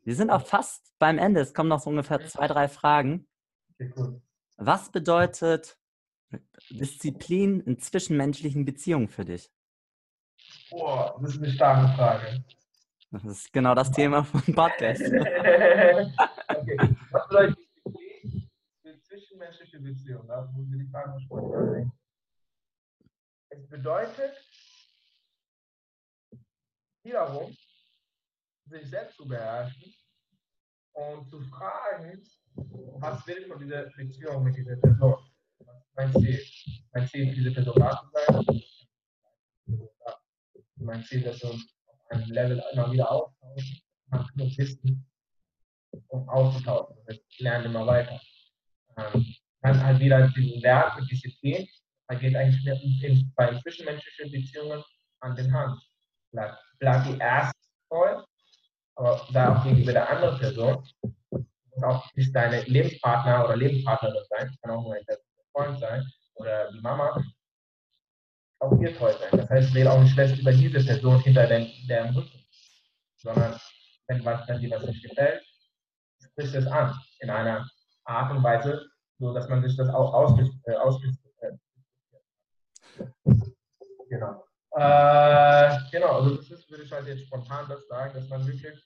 wir 0.03 0.15
sind 0.15 0.31
auch 0.31 0.45
fast 0.45 0.93
beim 0.97 1.17
Ende. 1.17 1.41
Es 1.41 1.53
kommen 1.53 1.69
noch 1.69 1.81
so 1.81 1.89
ungefähr 1.89 2.25
zwei, 2.25 2.47
drei 2.47 2.67
Fragen. 2.67 3.27
Okay, 3.73 3.93
cool. 3.97 4.21
Was 4.57 4.89
bedeutet 4.91 5.77
Disziplin 6.69 7.59
in 7.61 7.79
zwischenmenschlichen 7.79 8.65
Beziehungen 8.65 9.09
für 9.09 9.25
dich? 9.25 9.51
Boah, 10.69 11.17
das 11.21 11.31
ist 11.31 11.43
eine 11.43 11.51
starke 11.51 11.93
Frage. 11.95 12.43
Das 13.11 13.25
ist 13.25 13.53
genau 13.53 13.75
das 13.75 13.91
Thema 13.91 14.23
vom 14.23 14.41
Podcast. 14.53 15.01
okay. 15.01 16.95
Was 17.11 17.27
bedeutet 17.27 17.57
Disziplin 17.59 18.49
für 18.81 19.01
zwischenmenschliche 19.01 19.79
Beziehungen? 19.79 20.27
Da 20.27 20.41
muss 20.51 20.67
ich 20.71 20.77
die 20.77 20.91
Frage 20.91 21.17
denken. 21.27 21.91
Es 23.49 23.67
bedeutet 23.69 24.33
wiederum, 27.03 27.55
sich 28.65 28.89
selbst 28.89 29.15
zu 29.15 29.27
beherrschen 29.27 29.93
und 30.93 31.29
zu 31.29 31.39
fragen, 31.41 32.23
was 32.55 33.27
will 33.27 33.37
ich 33.39 33.47
von 33.47 33.59
dieser 33.59 33.83
Beziehung 33.83 34.43
mit 34.43 34.55
dieser 34.55 34.75
Person? 34.77 35.15
Was 35.59 35.83
mein 35.95 36.11
Ziel? 36.13 36.41
Mein 36.93 37.07
Ziel, 37.07 37.33
diese 37.33 37.51
Person 37.51 37.79
da 37.79 38.01
zu 38.01 38.07
sein. 38.13 38.61
Mein 40.77 41.03
Ziel, 41.03 41.21
dass 41.23 41.41
wir 41.41 41.49
auf 41.49 41.61
einem 42.09 42.31
Level 42.31 42.63
immer 42.73 42.91
wieder 42.91 43.11
austauschen, 43.11 43.81
nach 44.07 44.31
genug 44.33 44.57
Wissen. 44.57 45.05
um 46.07 46.29
auszutauschen. 46.29 46.97
Wir 47.05 47.19
lernen 47.39 47.65
immer 47.65 47.85
weiter. 47.87 48.19
Ähm, 48.97 49.25
dann 49.61 49.83
halt 49.83 49.99
wieder 49.99 50.27
diesen 50.29 50.61
Wert 50.61 50.99
mit 50.99 51.09
Disziplin, 51.09 51.67
da 52.07 52.15
geht 52.15 52.35
eigentlich 52.35 53.03
in, 53.03 53.31
bei 53.35 53.59
zwischenmenschlichen 53.61 54.31
Beziehungen 54.31 54.83
an 55.21 55.35
den 55.35 55.51
Hand. 55.51 55.81
Bleibt 56.31 56.57
bleib 56.79 57.05
die 57.05 57.17
erste 57.17 57.57
treu, 57.89 58.21
aber 58.95 59.27
da 59.33 59.57
auch 59.57 59.63
gegenüber 59.63 59.93
der 59.93 60.09
anderen 60.09 60.37
Person 60.37 60.87
auch 61.83 62.05
nicht 62.15 62.35
deine 62.35 62.61
Lebenspartner 62.63 63.45
oder 63.45 63.55
Lebenspartnerin 63.55 64.23
sein, 64.29 64.55
kann 64.61 64.71
auch 64.71 64.83
nur 64.83 64.95
ein 64.95 65.05
Freund 65.51 65.79
sein 65.79 66.05
oder 66.35 66.71
die 66.71 66.81
Mama, 66.81 67.23
auch 68.59 68.79
ihr 68.79 68.95
treu 68.97 69.11
sein. 69.13 69.39
Das 69.39 69.49
heißt, 69.49 69.73
wähle 69.73 69.91
auch 69.91 69.99
nicht 69.99 70.13
schlecht 70.13 70.39
über 70.39 70.51
diese 70.51 70.83
Person 70.83 71.19
hinter 71.21 71.47
den, 71.47 71.71
deren 71.87 72.15
Rücken, 72.15 72.45
sondern 73.17 73.59
wenn, 74.07 74.23
was, 74.23 74.47
wenn 74.47 74.59
dir 74.59 74.71
was 74.71 74.85
nicht 74.85 75.03
gefällt, 75.03 75.43
spricht 76.23 76.55
es 76.55 76.67
an 76.67 76.93
in 77.19 77.29
einer 77.29 77.67
Art 78.05 78.31
und 78.31 78.43
Weise, 78.43 78.85
so 79.19 79.33
dass 79.33 79.47
man 79.49 79.63
sich 79.63 79.75
das 79.77 79.89
auch 79.89 80.13
ausdiskutiert. 80.13 81.59
Äh, 82.99 83.33
genau. 84.09 84.45
Äh, 84.71 85.77
genau, 85.91 86.19
also 86.19 86.35
das 86.35 86.51
ist, 86.51 86.69
würde 86.69 86.83
ich 86.83 86.91
halt 86.91 87.07
jetzt 87.07 87.25
spontan 87.25 87.65
das 87.69 87.87
sagen, 87.87 88.13
dass 88.13 88.27
man 88.27 88.45
wirklich 88.45 88.77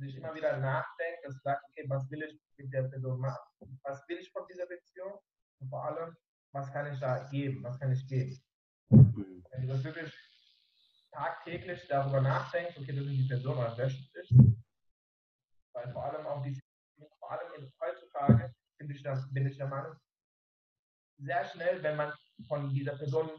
sich 0.00 0.16
immer 0.16 0.34
wieder 0.34 0.56
nachdenkt, 0.56 1.24
dass 1.24 1.42
sagt, 1.42 1.64
okay, 1.68 1.84
was 1.88 2.10
will 2.10 2.22
ich 2.22 2.40
mit 2.56 2.72
der 2.72 2.84
Person 2.84 3.20
machen? 3.20 3.38
Was 3.82 4.02
will 4.08 4.18
ich 4.18 4.30
von 4.32 4.46
dieser 4.50 4.66
Beziehung? 4.66 5.18
Und 5.60 5.68
vor 5.68 5.84
allem, 5.84 6.16
was 6.52 6.72
kann 6.72 6.92
ich 6.92 6.98
da 6.98 7.28
geben? 7.28 7.62
Was 7.62 7.78
kann 7.78 7.92
ich 7.92 8.06
geben? 8.08 8.40
Wenn 8.88 9.62
du 9.62 9.68
das 9.68 9.84
wirklich 9.84 10.12
tagtäglich 11.12 11.86
darüber 11.88 12.20
nachdenkst, 12.20 12.78
okay, 12.78 12.92
das 12.92 13.04
ist 13.04 13.18
die 13.18 13.28
Person, 13.28 13.58
was 13.58 13.76
wöchentlich, 13.78 14.34
weil 15.72 15.92
vor 15.92 16.04
allem 16.04 16.26
auch 16.26 16.42
die, 16.42 16.58
vor 17.18 17.32
allem 17.32 17.72
heutzutage 17.80 18.54
bin 18.78 18.90
ich, 18.90 19.02
der, 19.02 19.24
bin 19.32 19.46
ich 19.46 19.56
der 19.56 19.68
Meinung, 19.68 19.96
sehr 21.18 21.44
schnell, 21.44 21.82
wenn 21.82 21.96
man 21.96 22.12
von 22.48 22.70
dieser 22.70 22.96
Person, 22.96 23.30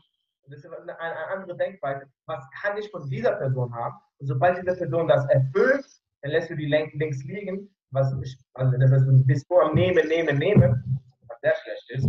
das 0.48 0.60
ist 0.60 0.65
eine, 0.65 1.00
eine 1.00 1.27
andere 1.27 1.58
Denkweise, 1.58 2.06
was 2.25 2.46
kann 2.62 2.77
ich 2.77 2.89
von 2.91 3.10
dieser 3.10 3.36
Person 3.38 3.74
haben? 3.74 3.96
Und 4.20 4.27
sobald 4.27 4.58
diese 4.58 4.75
Person 4.77 5.08
das 5.08 5.25
erfüllt, 5.30 5.86
dann 6.22 6.32
lässt 6.32 6.50
du 6.50 6.56
die 6.56 6.66
links 6.66 7.24
liegen, 7.24 7.74
was 7.92 8.13
ich, 8.24 8.38
also 8.54 8.78
das 8.78 8.92
heißt, 8.92 9.06
du 9.06 9.25
bist 9.25 9.50
nur 9.50 9.63
am 9.63 9.75
Nehmen, 9.75 10.08
Nehmen, 10.08 10.38
Nehmen, 10.38 11.01
was 11.28 11.40
sehr 11.42 11.56
schlecht 11.56 11.90
ist. 11.90 12.08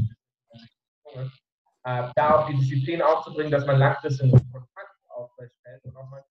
Äh, 1.85 2.09
da 2.15 2.37
auch 2.37 2.47
die 2.49 2.57
Disziplin 2.57 3.03
aufzubringen, 3.03 3.51
dass 3.51 3.67
man 3.67 3.79
langfristig 3.79 4.31
Kontakt 4.31 4.97
aufrechterhält 5.09 5.85
und 5.85 5.97
auch 5.97 6.09
mal 6.09 6.25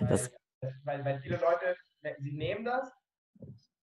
weil, 0.00 0.30
weil, 0.84 1.04
weil 1.04 1.20
viele 1.20 1.36
Leute, 1.36 1.76
sie 2.20 2.32
nehmen 2.32 2.64
das, 2.64 2.90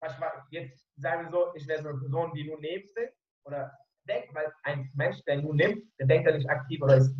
manchmal, 0.01 0.31
jetzt 0.49 0.87
sagen 0.97 1.29
so, 1.31 1.53
ich 1.55 1.67
wäre 1.67 1.81
so 1.81 1.89
eine 1.89 1.99
Person, 1.99 2.33
die 2.33 2.45
nur 2.45 2.59
nehmen 2.59 2.85
will, 2.95 3.09
oder 3.45 3.71
denkt, 4.07 4.33
weil 4.33 4.51
ein 4.63 4.89
Mensch, 4.95 5.21
der 5.25 5.41
nur 5.41 5.55
nimmt, 5.55 5.83
der 5.99 6.07
denkt 6.07 6.27
ja 6.27 6.35
nicht 6.35 6.49
aktiv 6.49 6.81
oder 6.81 6.97
ist, 6.97 7.15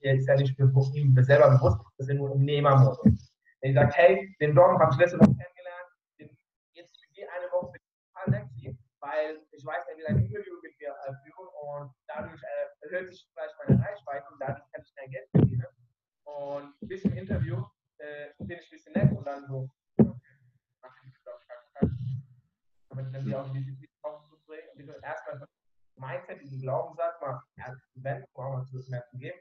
ist 0.00 0.28
ja 0.28 0.36
nicht 0.36 0.56
für 0.56 0.70
ihm 0.94 1.16
selber 1.22 1.50
bewusst, 1.50 1.80
dass 1.98 2.08
er 2.08 2.16
nur 2.16 2.32
im 2.32 2.44
Nehmermodus. 2.44 3.33
Wenn 3.64 3.70
ich 3.70 3.76
sage, 3.78 3.92
hey, 3.94 4.36
den 4.42 4.54
Dom 4.54 4.78
habe 4.78 4.92
ich 4.92 4.98
letzte 4.98 5.18
Woche 5.18 5.34
kennengelernt, 5.40 5.88
den, 6.20 6.36
jetzt 6.74 7.00
die 7.16 7.26
eine 7.26 7.50
Woche 7.50 7.72
ich 7.78 7.82
total 8.12 8.30
sexy, 8.30 8.76
weil 9.00 9.40
ich 9.52 9.64
weiß, 9.64 9.88
er 9.88 9.96
will 9.96 10.06
ein 10.06 10.18
Interview 10.18 10.60
mit 10.62 10.78
mir 10.78 10.90
äh, 10.90 11.14
führen 11.24 11.48
und 11.48 11.94
dadurch 12.06 12.42
äh, 12.42 12.84
erhöht 12.84 13.10
sich 13.10 13.26
vielleicht 13.32 13.54
meine 13.64 13.82
Reichweite 13.82 14.26
und 14.30 14.38
dadurch 14.38 14.70
kann 14.70 14.82
ich 14.84 14.94
mehr 14.96 15.08
Geld 15.08 15.30
verdienen. 15.30 15.66
Und 16.24 16.74
bis 16.80 17.06
im 17.06 17.16
Interview 17.16 17.64
äh, 17.96 18.34
bin 18.36 18.58
ich 18.58 18.66
ein 18.66 18.70
bisschen 18.70 18.92
nett 18.92 19.16
und 19.16 19.26
dann 19.26 19.46
so, 19.46 19.66
aber 22.90 23.12
wenn 23.12 23.24
wir 23.24 23.40
auch 23.40 23.50
die 23.50 23.64
Disziplin 23.64 23.88
aufzubringen 24.02 24.68
und 24.74 24.86
wir 24.86 25.02
erstmal 25.02 25.48
Mindset, 25.96 26.42
diesen 26.42 26.60
Glaubenssatz 26.60 27.18
mal 27.18 27.40
zu 27.94 28.04
wo 28.34 28.42
auch 28.42 28.52
mal 28.58 28.64
zu 28.66 28.78
zu 28.78 29.16
geben. 29.16 29.40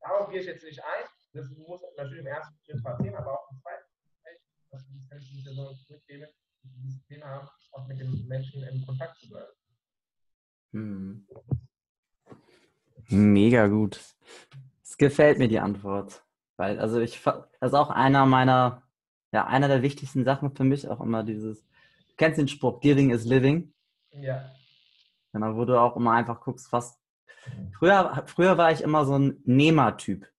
Darauf 0.00 0.28
gehe 0.28 0.40
ich 0.40 0.46
jetzt 0.46 0.62
nicht 0.62 0.84
ein. 0.84 1.08
Das 1.32 1.48
muss 1.50 1.82
natürlich 1.96 2.20
im 2.20 2.26
ersten 2.26 2.54
Schritt 2.64 2.82
passieren, 2.82 3.16
aber 3.16 3.32
auch 3.32 3.48
das 5.14 5.28
kann 5.28 5.72
ich 5.72 5.86
zurückgeben, 5.86 6.26
die 6.62 6.82
Disziplin 6.82 7.24
haben, 7.24 7.48
auch 7.72 7.86
mit 7.86 8.00
den 8.00 8.26
Menschen 8.26 8.62
in 8.62 8.84
Kontakt 8.86 9.18
zu 9.18 9.28
bleiben. 9.28 9.52
Hm. 10.72 11.26
Mega 13.08 13.66
gut. 13.66 14.00
Es 14.82 14.96
gefällt 14.96 15.38
mir 15.38 15.48
die 15.48 15.60
Antwort. 15.60 16.24
Weil, 16.56 16.78
also 16.78 17.00
ich, 17.00 17.20
das 17.22 17.46
ist 17.60 17.74
auch 17.74 17.90
einer 17.90 18.26
meiner, 18.26 18.82
ja, 19.32 19.46
einer 19.46 19.68
der 19.68 19.82
wichtigsten 19.82 20.24
Sachen 20.24 20.54
für 20.54 20.64
mich, 20.64 20.88
auch 20.88 21.00
immer 21.00 21.24
dieses, 21.24 21.62
du 21.62 22.14
kennst 22.16 22.38
den 22.38 22.48
Spruch, 22.48 22.80
Giving 22.80 23.10
is 23.10 23.24
Living. 23.24 23.72
Ja. 24.12 24.50
Genau, 25.32 25.56
wo 25.56 25.64
du 25.64 25.80
auch 25.80 25.96
immer 25.96 26.12
einfach 26.12 26.40
guckst, 26.40 26.72
was. 26.72 26.98
Früher, 27.76 28.22
früher 28.26 28.56
war 28.56 28.70
ich 28.70 28.82
immer 28.82 29.04
so 29.04 29.18
ein 29.18 29.42
Nehmertyp, 29.44 30.30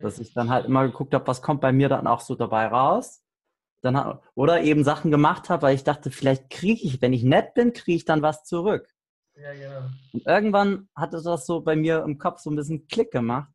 dass 0.00 0.18
ich 0.18 0.32
dann 0.32 0.50
halt 0.50 0.66
immer 0.66 0.86
geguckt 0.86 1.14
habe, 1.14 1.26
was 1.26 1.40
kommt 1.40 1.60
bei 1.60 1.72
mir 1.72 1.88
dann 1.88 2.06
auch 2.06 2.20
so 2.20 2.34
dabei 2.34 2.66
raus. 2.66 3.22
Dann, 3.80 4.18
oder 4.34 4.62
eben 4.62 4.82
Sachen 4.82 5.10
gemacht 5.10 5.50
habe, 5.50 5.62
weil 5.62 5.74
ich 5.74 5.84
dachte, 5.84 6.10
vielleicht 6.10 6.50
kriege 6.50 6.82
ich, 6.82 7.00
wenn 7.00 7.12
ich 7.12 7.22
nett 7.22 7.54
bin, 7.54 7.72
kriege 7.72 7.96
ich 7.96 8.04
dann 8.04 8.22
was 8.22 8.44
zurück. 8.44 8.92
Ja, 9.36 9.52
genau. 9.52 9.88
Und 10.12 10.26
irgendwann 10.26 10.88
hatte 10.96 11.22
das 11.22 11.46
so 11.46 11.60
bei 11.60 11.76
mir 11.76 12.02
im 12.02 12.18
Kopf 12.18 12.40
so 12.40 12.50
ein 12.50 12.56
bisschen 12.56 12.88
Klick 12.88 13.12
gemacht. 13.12 13.52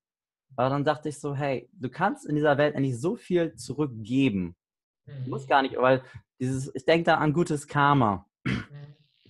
Aber 0.55 0.69
dann 0.69 0.85
dachte 0.85 1.09
ich 1.09 1.19
so, 1.19 1.35
hey, 1.35 1.69
du 1.73 1.89
kannst 1.89 2.25
in 2.25 2.35
dieser 2.35 2.57
Welt 2.57 2.75
eigentlich 2.75 2.99
so 2.99 3.15
viel 3.15 3.55
zurückgeben. 3.55 4.55
Du 5.05 5.31
musst 5.31 5.49
gar 5.49 5.61
nicht, 5.61 5.75
weil 5.75 6.03
dieses, 6.39 6.73
ich 6.73 6.85
denke 6.85 7.05
da 7.05 7.15
an 7.15 7.33
gutes 7.33 7.67
Karma. 7.67 8.25
Mhm. 8.45 8.63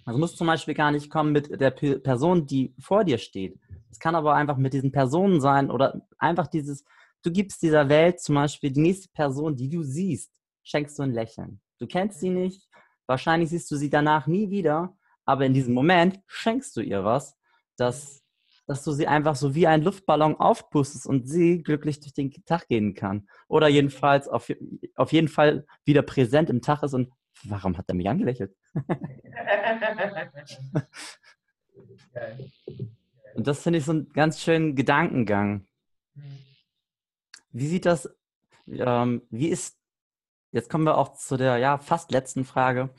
Also 0.05 0.19
muss 0.19 0.35
zum 0.35 0.47
Beispiel 0.47 0.73
gar 0.73 0.91
nicht 0.91 1.09
kommen 1.09 1.31
mit 1.31 1.59
der 1.59 1.71
Person, 1.71 2.45
die 2.45 2.75
vor 2.79 3.03
dir 3.03 3.17
steht. 3.17 3.57
Es 3.89 3.99
kann 3.99 4.15
aber 4.15 4.35
einfach 4.35 4.57
mit 4.57 4.73
diesen 4.73 4.91
Personen 4.91 5.39
sein 5.39 5.71
oder 5.71 6.01
einfach 6.17 6.47
dieses, 6.47 6.83
du 7.23 7.31
gibst 7.31 7.61
dieser 7.61 7.89
Welt 7.89 8.19
zum 8.19 8.35
Beispiel 8.35 8.71
die 8.71 8.81
nächste 8.81 9.09
Person, 9.09 9.55
die 9.55 9.69
du 9.69 9.81
siehst, 9.81 10.31
schenkst 10.63 10.97
du 10.97 11.03
ein 11.03 11.13
Lächeln. 11.13 11.61
Du 11.79 11.87
kennst 11.87 12.19
sie 12.19 12.29
nicht, 12.29 12.67
wahrscheinlich 13.05 13.49
siehst 13.49 13.69
du 13.71 13.75
sie 13.75 13.89
danach 13.89 14.27
nie 14.27 14.49
wieder, 14.49 14.95
aber 15.25 15.45
in 15.45 15.53
diesem 15.53 15.73
Moment 15.73 16.19
schenkst 16.27 16.75
du 16.75 16.81
ihr 16.81 17.03
was, 17.03 17.37
dass, 17.77 18.23
dass 18.67 18.83
du 18.83 18.91
sie 18.91 19.07
einfach 19.07 19.35
so 19.35 19.55
wie 19.55 19.67
ein 19.67 19.83
Luftballon 19.83 20.35
aufpustest 20.35 21.07
und 21.07 21.27
sie 21.27 21.63
glücklich 21.63 21.99
durch 21.99 22.13
den 22.13 22.31
Tag 22.45 22.67
gehen 22.67 22.93
kann. 22.93 23.27
Oder 23.47 23.67
jedenfalls 23.67 24.27
auf, 24.27 24.51
auf 24.95 25.11
jeden 25.11 25.27
Fall 25.27 25.65
wieder 25.85 26.01
präsent 26.01 26.49
im 26.49 26.61
Tag 26.61 26.83
ist 26.83 26.93
und 26.93 27.11
warum 27.43 27.77
hat 27.77 27.85
er 27.87 27.95
mich 27.95 28.09
angelächelt? 28.09 28.55
Und 33.35 33.47
das 33.47 33.63
finde 33.63 33.79
ich 33.79 33.85
so 33.85 33.91
einen 33.91 34.09
ganz 34.09 34.41
schönen 34.41 34.75
Gedankengang. 34.75 35.65
Wie 37.51 37.67
sieht 37.67 37.85
das, 37.85 38.09
ähm, 38.67 39.23
wie 39.29 39.49
ist, 39.49 39.77
jetzt 40.53 40.69
kommen 40.69 40.85
wir 40.85 40.97
auch 40.97 41.15
zu 41.15 41.35
der 41.35 41.57
ja 41.57 41.77
fast 41.77 42.11
letzten 42.11 42.45
Frage. 42.45 42.89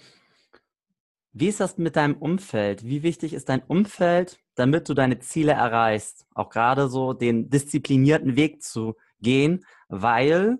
Wie 1.32 1.48
ist 1.48 1.60
das 1.60 1.78
mit 1.78 1.96
deinem 1.96 2.16
Umfeld? 2.16 2.84
Wie 2.84 3.02
wichtig 3.02 3.32
ist 3.32 3.48
dein 3.48 3.62
Umfeld, 3.62 4.38
damit 4.54 4.88
du 4.88 4.94
deine 4.94 5.18
Ziele 5.18 5.52
erreichst? 5.52 6.26
Auch 6.34 6.50
gerade 6.50 6.88
so 6.88 7.12
den 7.12 7.50
disziplinierten 7.50 8.36
Weg 8.36 8.62
zu 8.62 8.94
gehen, 9.20 9.64
weil 9.88 10.58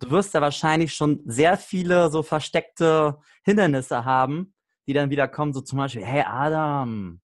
du 0.00 0.10
wirst 0.10 0.34
ja 0.34 0.40
wahrscheinlich 0.40 0.94
schon 0.94 1.20
sehr 1.26 1.56
viele 1.56 2.10
so 2.10 2.22
versteckte 2.22 3.18
Hindernisse 3.44 4.04
haben, 4.04 4.54
die 4.86 4.94
dann 4.94 5.10
wieder 5.10 5.28
kommen, 5.28 5.52
so 5.52 5.60
zum 5.60 5.78
Beispiel, 5.78 6.04
hey 6.04 6.24
Adam, 6.26 7.20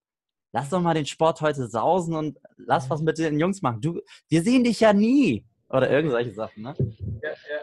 lass 0.53 0.69
doch 0.69 0.81
mal 0.81 0.93
den 0.93 1.05
Sport 1.05 1.41
heute 1.41 1.67
sausen 1.67 2.15
und 2.15 2.39
lass 2.57 2.89
was 2.89 3.01
mit 3.01 3.17
den 3.17 3.39
Jungs 3.39 3.61
machen. 3.61 3.81
Du, 3.81 3.99
wir 4.29 4.43
sehen 4.43 4.63
dich 4.63 4.79
ja 4.79 4.93
nie. 4.93 5.45
Oder 5.69 5.89
irgendwelche 5.89 6.33
Sachen, 6.33 6.63
ne? 6.63 6.73
Ja, 7.21 7.29
ja. 7.29 7.61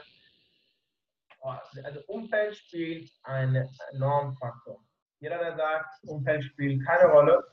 Also 1.84 2.00
Umfeld 2.06 2.56
spielt 2.56 3.10
einen 3.24 3.68
enormen 3.92 4.36
Faktor. 4.36 4.84
Jeder, 5.20 5.38
der 5.38 5.56
sagt, 5.56 5.88
Umfeld 6.04 6.44
spielt 6.44 6.84
keine 6.86 7.10
Rolle, 7.10 7.44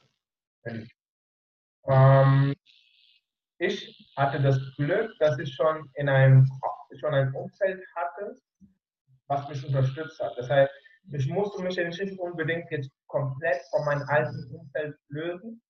ähm, 1.87 2.55
ich 3.57 4.11
hatte 4.17 4.41
das 4.41 4.59
Glück, 4.75 5.11
dass 5.19 5.37
ich 5.39 5.53
schon 5.53 5.89
in 5.95 6.09
einem 6.09 6.47
schon 6.99 7.13
ein 7.13 7.33
Umfeld 7.33 7.83
hatte, 7.95 8.37
was 9.27 9.47
mich 9.49 9.65
unterstützt 9.65 10.19
hat. 10.19 10.33
Das 10.37 10.49
heißt, 10.49 10.71
ich 11.13 11.27
musste 11.27 11.61
mich 11.61 11.77
nicht 11.77 12.19
unbedingt 12.19 12.69
jetzt 12.71 12.91
komplett 13.07 13.61
von 13.69 13.85
meinem 13.85 14.07
alten 14.09 14.55
Umfeld 14.55 14.97
lösen, 15.09 15.61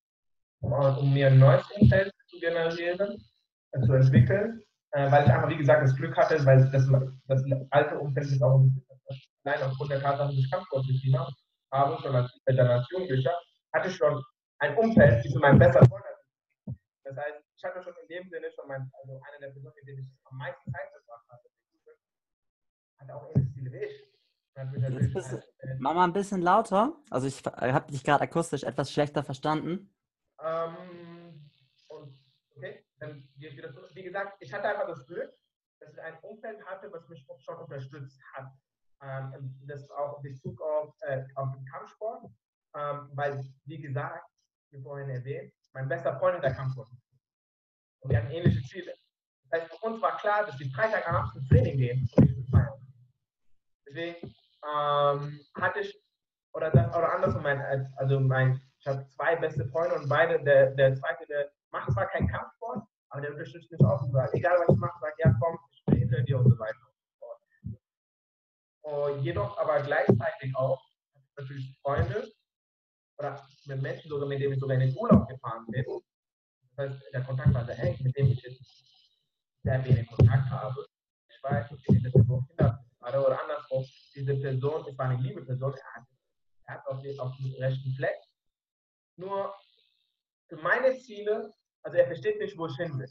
um, 0.60 0.72
um 0.72 1.12
mir 1.12 1.28
ein 1.28 1.38
neues 1.38 1.70
Umfeld 1.72 2.12
zu 2.28 2.38
generieren, 2.38 3.22
äh, 3.72 3.80
zu 3.82 3.92
entwickeln, 3.92 4.62
äh, 4.92 5.10
weil 5.10 5.24
ich 5.24 5.30
einfach, 5.30 5.48
wie 5.48 5.56
gesagt, 5.56 5.82
das 5.82 5.96
Glück 5.96 6.16
hatte, 6.16 6.44
weil 6.44 6.70
das, 6.70 6.88
das 7.26 7.42
alte 7.70 7.98
Umfeld 7.98 8.26
ist 8.26 8.42
auch 8.42 8.64
allein 9.44 9.62
aufgrund 9.62 9.90
der 9.90 10.00
Tatsache, 10.00 10.28
dass 10.28 10.38
ich 10.38 10.50
Kampfsport 10.50 10.86
betrieben 10.86 11.18
habe, 11.18 12.00
schon 12.00 12.14
als 12.16 12.32
Nation 12.46 13.06
geschafft, 13.08 13.46
hatte 13.72 13.88
ich 13.88 13.96
schon 13.96 14.22
ein 14.58 14.76
Umfeld, 14.76 15.24
die 15.24 15.30
zu 15.30 15.38
meinem 15.38 15.58
besseren 15.58 15.88
Freund 15.88 16.04
Das 17.04 17.16
heißt, 17.16 17.44
ich 17.56 17.64
hatte 17.64 17.82
schon 17.82 17.94
in 18.02 18.08
dem 18.08 18.28
Sinne 18.30 18.50
schon 18.52 18.68
mein, 18.68 18.90
also 19.02 19.20
eine 19.28 19.38
der 19.40 19.52
Personen, 19.52 19.74
mit 19.76 19.86
denen 19.86 19.98
ich 20.00 20.08
am 20.24 20.38
meisten 20.38 20.72
Zeit 20.72 20.90
verbracht 20.92 21.26
auch 23.16 23.30
ich. 23.34 24.12
hat 24.56 24.72
mich 24.72 24.80
natürlich 24.82 25.14
bist 25.14 25.32
du- 25.32 25.36
halt, 25.36 25.44
äh, 25.58 25.76
Mach 25.78 25.94
mal 25.94 26.04
ein 26.04 26.12
bisschen 26.12 26.42
lauter. 26.42 26.96
Also 27.10 27.26
ich 27.26 27.44
habe 27.44 27.90
dich 27.92 28.04
gerade 28.04 28.22
akustisch 28.24 28.62
etwas 28.64 28.90
schlechter 28.90 29.22
verstanden. 29.22 29.94
Ähm, 30.42 31.50
und 31.88 32.18
okay, 32.56 32.85
dann 33.62 33.72
gehe 33.72 33.72
ich 33.72 33.72
wieder 33.72 33.72
zurück. 33.72 33.90
Wie 33.94 34.02
gesagt, 34.02 34.36
ich 34.40 34.52
hatte 34.52 34.68
einfach 34.68 34.86
das 34.86 35.06
Glück, 35.06 35.32
dass 35.80 35.92
ich 35.92 36.00
ein 36.02 36.18
Umfeld 36.22 36.64
hatte, 36.66 36.92
was 36.92 37.08
mich 37.08 37.24
auch 37.28 37.40
schon 37.40 37.56
unterstützt 37.58 38.20
hat. 38.34 38.50
Ähm, 39.02 39.54
das 39.66 39.90
auch 39.90 40.16
in 40.18 40.32
Bezug 40.32 40.60
auf, 40.62 40.94
äh, 41.02 41.24
auf 41.34 41.52
den 41.52 41.64
Kampfsport. 41.66 42.24
Ähm, 42.74 43.10
weil, 43.14 43.44
wie 43.64 43.80
gesagt, 43.80 44.26
wie 44.70 44.80
vorhin 44.82 45.10
erwähnt, 45.10 45.52
mein 45.72 45.88
bester 45.88 46.18
Freund 46.18 46.36
in 46.36 46.42
der 46.42 46.54
Kampfsport. 46.54 46.88
Und 48.00 48.10
wir 48.10 48.18
hatten 48.18 48.30
ähnliche 48.30 48.62
Ziele. 48.68 48.94
Das 49.50 49.60
heißt, 49.62 49.72
für 49.74 49.86
uns 49.86 50.02
war 50.02 50.16
klar, 50.18 50.44
dass 50.46 50.58
wir 50.58 50.70
Freitagabends 50.70 51.34
ins 51.36 51.48
Training 51.48 51.76
gehen. 51.78 52.10
Deswegen 53.86 54.16
ähm, 54.64 55.40
hatte 55.54 55.80
ich, 55.80 56.02
oder, 56.52 56.70
das, 56.70 56.88
oder 56.88 57.12
andersrum, 57.14 57.42
mein, 57.42 57.60
als- 57.60 57.92
also 57.96 58.18
mein, 58.20 58.60
ich 58.78 58.86
habe 58.86 59.06
zwei 59.08 59.36
beste 59.36 59.66
Freunde 59.68 59.94
und 59.96 60.08
beide, 60.08 60.42
der, 60.42 60.72
der 60.74 60.94
zweite, 60.96 61.26
der 61.26 61.50
macht 61.70 61.92
zwar 61.92 62.06
keinen 62.06 62.28
Kampfsport, 62.28 62.55
aber 63.16 63.26
der 63.26 63.36
mich 63.36 63.80
auch 63.80 64.02
und 64.02 64.12
sagt, 64.12 64.34
egal 64.34 64.58
was 64.58 64.74
ich 64.74 64.80
mache, 64.80 64.98
sagt, 65.00 65.18
ja 65.18 65.34
komm, 65.40 65.58
ich 65.72 65.84
bin 65.86 65.98
hinter 66.00 66.22
dir 66.22 66.38
und 66.38 66.50
so 66.50 66.58
weiter. 66.58 66.78
Und 68.82 69.22
jedoch 69.22 69.56
aber 69.56 69.82
gleichzeitig 69.82 70.54
auch 70.54 70.80
natürlich 71.36 71.78
Freunde 71.80 72.30
oder 73.18 73.42
mit 73.64 73.80
Menschen 73.80 74.10
sogar, 74.10 74.28
mit 74.28 74.40
denen 74.40 74.52
ich 74.52 74.60
sogar 74.60 74.74
in 74.74 74.88
den 74.88 74.96
Urlaub 74.96 75.26
gefahren 75.28 75.64
bin. 75.68 75.84
Das 76.76 76.90
heißt, 76.90 77.02
der 77.14 77.24
Kontakt 77.24 77.54
war 77.54 77.64
sehr 77.64 77.78
eng, 77.78 77.96
mit 78.02 78.16
dem 78.16 78.26
ich 78.26 78.42
jetzt 78.42 78.62
sehr 79.62 79.82
wenig 79.82 80.06
Kontakt 80.08 80.50
habe. 80.50 80.86
Ich 81.28 81.42
weiß, 81.42 81.72
okay, 81.72 81.94
diese 81.94 82.10
Person 82.10 82.46
Kinder 82.48 82.84
hatte 83.00 83.26
oder 83.26 83.40
andersrum, 83.40 83.84
diese 84.14 84.34
Person, 84.36 84.86
es 84.88 84.98
war 84.98 85.08
eine 85.08 85.22
liebe 85.22 85.42
Person, 85.42 85.72
er 85.72 85.94
hat, 85.94 86.06
er 86.66 86.74
hat 86.74 86.86
auf, 86.86 87.00
den, 87.00 87.18
auf 87.18 87.34
dem 87.38 87.54
rechten 87.54 87.92
Fleck. 87.94 88.18
Nur 89.16 89.54
für 90.48 90.56
meine 90.56 90.96
Ziele, 90.98 91.54
also 91.86 91.98
er 91.98 92.06
versteht 92.06 92.38
nicht, 92.40 92.58
wo 92.58 92.66
ich 92.66 92.76
hin 92.76 92.98
will. 92.98 93.08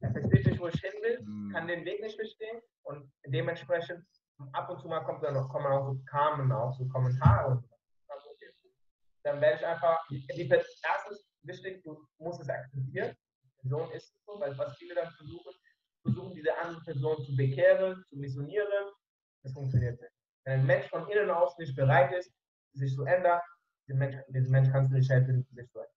Er 0.00 0.12
versteht 0.12 0.46
nicht, 0.46 0.60
wo 0.60 0.68
ich 0.68 0.80
hin 0.80 0.92
will, 1.02 1.52
kann 1.52 1.66
den 1.66 1.84
Weg 1.84 2.00
nicht 2.00 2.14
verstehen 2.14 2.60
und 2.84 3.10
dementsprechend 3.26 4.06
ab 4.52 4.70
und 4.70 4.80
zu 4.80 4.86
mal 4.86 5.00
kommt 5.00 5.24
dann 5.24 5.34
noch, 5.34 5.48
kommen 5.48 5.66
auch 5.66 5.86
so 5.86 5.98
kamen 6.04 6.52
auch 6.52 6.72
so 6.72 6.86
Kommentare 6.86 7.50
und 7.50 7.62
so. 7.62 7.76
Dann 9.24 9.40
werde 9.40 9.56
ich 9.56 9.66
einfach, 9.66 10.06
die, 10.08 10.24
die, 10.36 10.48
erstens 10.48 11.26
wichtig, 11.42 11.82
du 11.82 12.06
musst 12.18 12.40
es 12.40 12.48
akzeptieren. 12.48 13.16
Die 13.42 13.68
Person 13.68 13.90
ist 13.90 14.14
es 14.14 14.24
so, 14.24 14.38
weil 14.38 14.56
was 14.56 14.76
viele 14.76 14.94
dann 14.94 15.10
versuchen, 15.10 15.52
versuchen 16.02 16.32
diese 16.32 16.56
andere 16.58 16.80
Person 16.84 17.20
zu 17.24 17.34
bekehren, 17.34 18.04
zu 18.08 18.16
missionieren, 18.18 18.92
das 19.42 19.52
funktioniert 19.52 20.00
nicht. 20.00 20.12
Wenn 20.44 20.60
ein 20.60 20.66
Mensch 20.66 20.88
von 20.90 21.08
innen 21.08 21.30
aus 21.30 21.58
nicht 21.58 21.74
bereit 21.74 22.12
ist, 22.12 22.32
sich 22.74 22.94
zu 22.94 23.04
ändern, 23.04 23.40
diesem 23.88 23.98
Mensch, 23.98 24.16
diesem 24.28 24.52
Mensch 24.52 24.70
kannst 24.70 24.92
du 24.92 24.96
nicht 24.96 25.10
helfen, 25.10 25.44
sich 25.50 25.68
zu 25.72 25.80
ändern. 25.80 25.92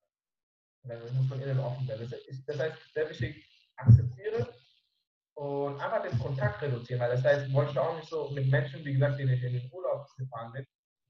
Dann 0.89 1.15
muss 1.15 1.27
von 1.29 1.41
innen 1.41 1.59
offen 1.59 1.85
sein. 1.87 1.99
Das 1.99 2.11
ist- 2.11 2.47
das 2.49 2.59
heißt, 2.59 2.93
sehr 2.93 3.09
wichtig, 3.09 3.45
akzeptiere 3.77 4.53
und 5.35 5.79
einfach 5.79 6.01
den 6.03 6.19
Kontakt 6.19 6.61
reduzieren, 6.61 6.99
weil 7.01 7.11
das 7.11 7.23
heißt, 7.23 7.53
wollte 7.53 7.71
ich 7.71 7.79
auch 7.79 7.95
nicht 7.95 8.09
so 8.09 8.29
mit 8.31 8.47
Menschen, 8.49 8.83
wie 8.83 8.93
gesagt, 8.93 9.19
denen 9.19 9.33
ich 9.33 9.43
in 9.43 9.53
den 9.53 9.71
Urlaub 9.71 10.07
gefahren 10.17 10.51
bin, 10.51 10.65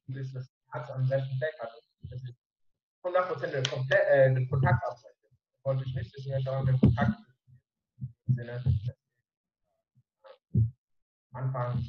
bis 0.08 0.34
das 0.34 0.48
Herz 0.72 0.90
am 0.92 1.08
rechten 1.08 1.38
Fleck 1.38 1.58
hatte, 1.60 1.80
dass 2.10 2.24
ich 2.24 2.36
100% 3.04 3.54
den, 3.54 3.64
komplett, 3.66 4.08
äh, 4.10 4.34
den 4.34 4.50
Kontakt 4.50 4.84
abbreche. 4.84 5.16
Wollte 5.64 5.84
ich 5.86 5.96
nicht, 5.96 6.14
deswegen 6.16 6.46
habe 6.46 6.60
ich 6.66 6.70
den 6.72 6.80
Kontakt 6.80 7.20
im 8.28 8.36
Sinne, 8.36 8.64
Anfang 11.34 11.84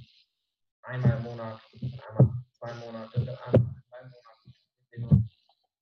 einmal 0.83 1.17
im 1.19 1.23
Monat, 1.25 1.61
einmal 2.09 2.45
zwei 2.53 2.75
Monate, 2.75 3.25
dann 3.25 3.37
einmal 3.39 3.83
drei 3.91 4.99
Monate, 4.99 5.29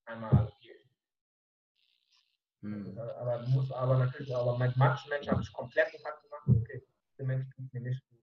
einmal 0.06 0.52
hier. 2.60 2.70
Hm. 2.70 2.98
Aber 2.98 3.46
muss 3.48 3.70
aber 3.72 3.98
natürlich, 3.98 4.34
aber 4.34 4.58
mit 4.58 4.76
manchen 4.76 5.08
Menschen 5.08 5.32
habe 5.32 5.42
ich 5.42 5.52
komplett 5.52 5.90
Kontakt 5.92 6.22
gemacht. 6.22 6.62
Okay, 6.62 6.82
der 7.18 7.26
Mensch 7.26 7.46
tut 7.54 7.72
mir 7.72 7.80
nicht 7.80 8.02
gut. 8.08 8.18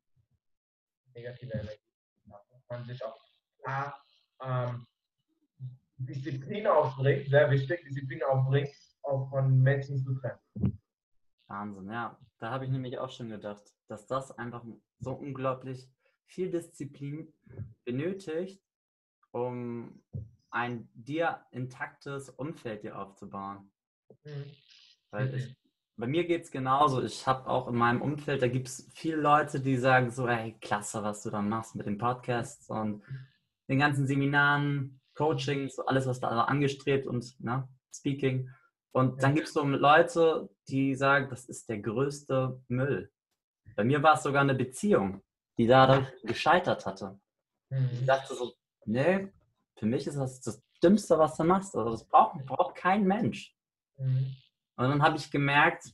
Negative 1.14 1.54
Energie. 1.54 1.80
Da 2.26 2.42
muss 2.52 2.70
man 2.70 2.86
sich 2.86 3.04
auch 3.04 3.18
klar 3.62 4.06
ähm, 4.42 4.88
Disziplin 5.98 6.68
aufbringt, 6.68 7.30
sehr 7.30 7.50
wichtig, 7.50 7.84
Disziplin 7.86 8.22
aufbringt, 8.24 8.70
auch 9.04 9.30
von 9.30 9.62
Menschen 9.62 9.98
zu 9.98 10.14
trennen. 10.16 10.80
Wahnsinn, 11.48 11.90
ja. 11.90 12.18
Da 12.40 12.52
habe 12.52 12.66
ich 12.66 12.72
nämlich 12.72 12.98
auch 13.00 13.10
schon 13.10 13.30
gedacht, 13.30 13.64
dass 13.88 14.08
das 14.08 14.32
einfach 14.38 14.66
so 15.00 15.14
unglaublich 15.14 15.90
viel 16.26 16.52
Disziplin 16.52 17.34
benötigt, 17.86 18.62
um 19.32 20.04
ein 20.50 20.90
dir 20.94 21.46
intaktes 21.52 22.30
Umfeld 22.30 22.84
dir 22.84 23.00
aufzubauen. 23.00 23.72
Mhm. 24.24 24.46
Weil 25.12 25.30
Mhm. 25.30 25.36
ich, 25.36 25.56
bei 25.98 26.08
mir 26.08 26.26
geht 26.26 26.44
es 26.44 26.52
genauso. 26.52 27.02
Ich 27.04 27.26
habe 27.28 27.50
auch 27.50 27.68
in 27.68 27.76
meinem 27.76 28.02
Umfeld, 28.02 28.42
da 28.42 28.48
gibt 28.48 28.68
es 28.68 28.90
viele 28.94 29.18
Leute, 29.18 29.60
die 29.60 29.78
sagen 29.78 30.12
so, 30.12 30.28
hey, 30.28 30.56
klasse, 30.60 31.04
was 31.04 31.24
du 31.24 31.30
da 31.30 31.42
machst 31.42 31.76
mit 31.76 31.86
den 31.86 31.98
Podcasts 31.98 32.70
und 32.70 33.02
den 33.70 33.80
ganzen 33.80 34.06
Seminaren, 34.08 35.00
Coachings, 35.16 35.80
alles, 35.80 36.06
was 36.08 36.20
da 36.20 36.28
angestrebt 36.42 37.08
und 37.08 37.40
ne, 37.40 37.68
Speaking. 37.96 38.50
Und 38.92 39.24
dann 39.24 39.36
gibt 39.36 39.48
es 39.48 39.54
so 39.54 39.64
Leute, 39.64 40.50
die 40.68 40.96
sagen, 40.96 41.30
das 41.30 41.46
ist 41.46 41.70
der 41.70 41.80
größte 41.80 42.62
Müll. 42.68 43.12
Bei 43.76 43.84
mir 43.84 44.04
war 44.04 44.16
es 44.16 44.24
sogar 44.24 44.42
eine 44.42 44.56
Beziehung, 44.56 45.22
die 45.58 45.68
dadurch 45.68 46.08
gescheitert 46.24 46.86
hatte. 46.86 47.20
Ich 47.70 48.02
Mhm. 48.02 48.06
dachte 48.06 48.36
so, 48.36 48.54
nee, 48.86 49.30
für 49.78 49.86
mich 49.86 50.08
ist 50.08 50.18
das 50.18 50.42
das 50.42 50.62
Dümmste, 50.84 51.18
was 51.18 51.38
du 51.38 51.44
machst. 51.46 51.76
Also 51.76 51.92
das 51.92 52.06
braucht, 52.06 52.46
braucht 52.46 52.76
kein 52.76 53.06
Mensch. 53.06 53.55
Mhm. 53.98 54.36
Und 54.78 54.90
dann 54.90 55.02
habe 55.02 55.18
ich 55.18 55.32
gemerkt, 55.32 55.94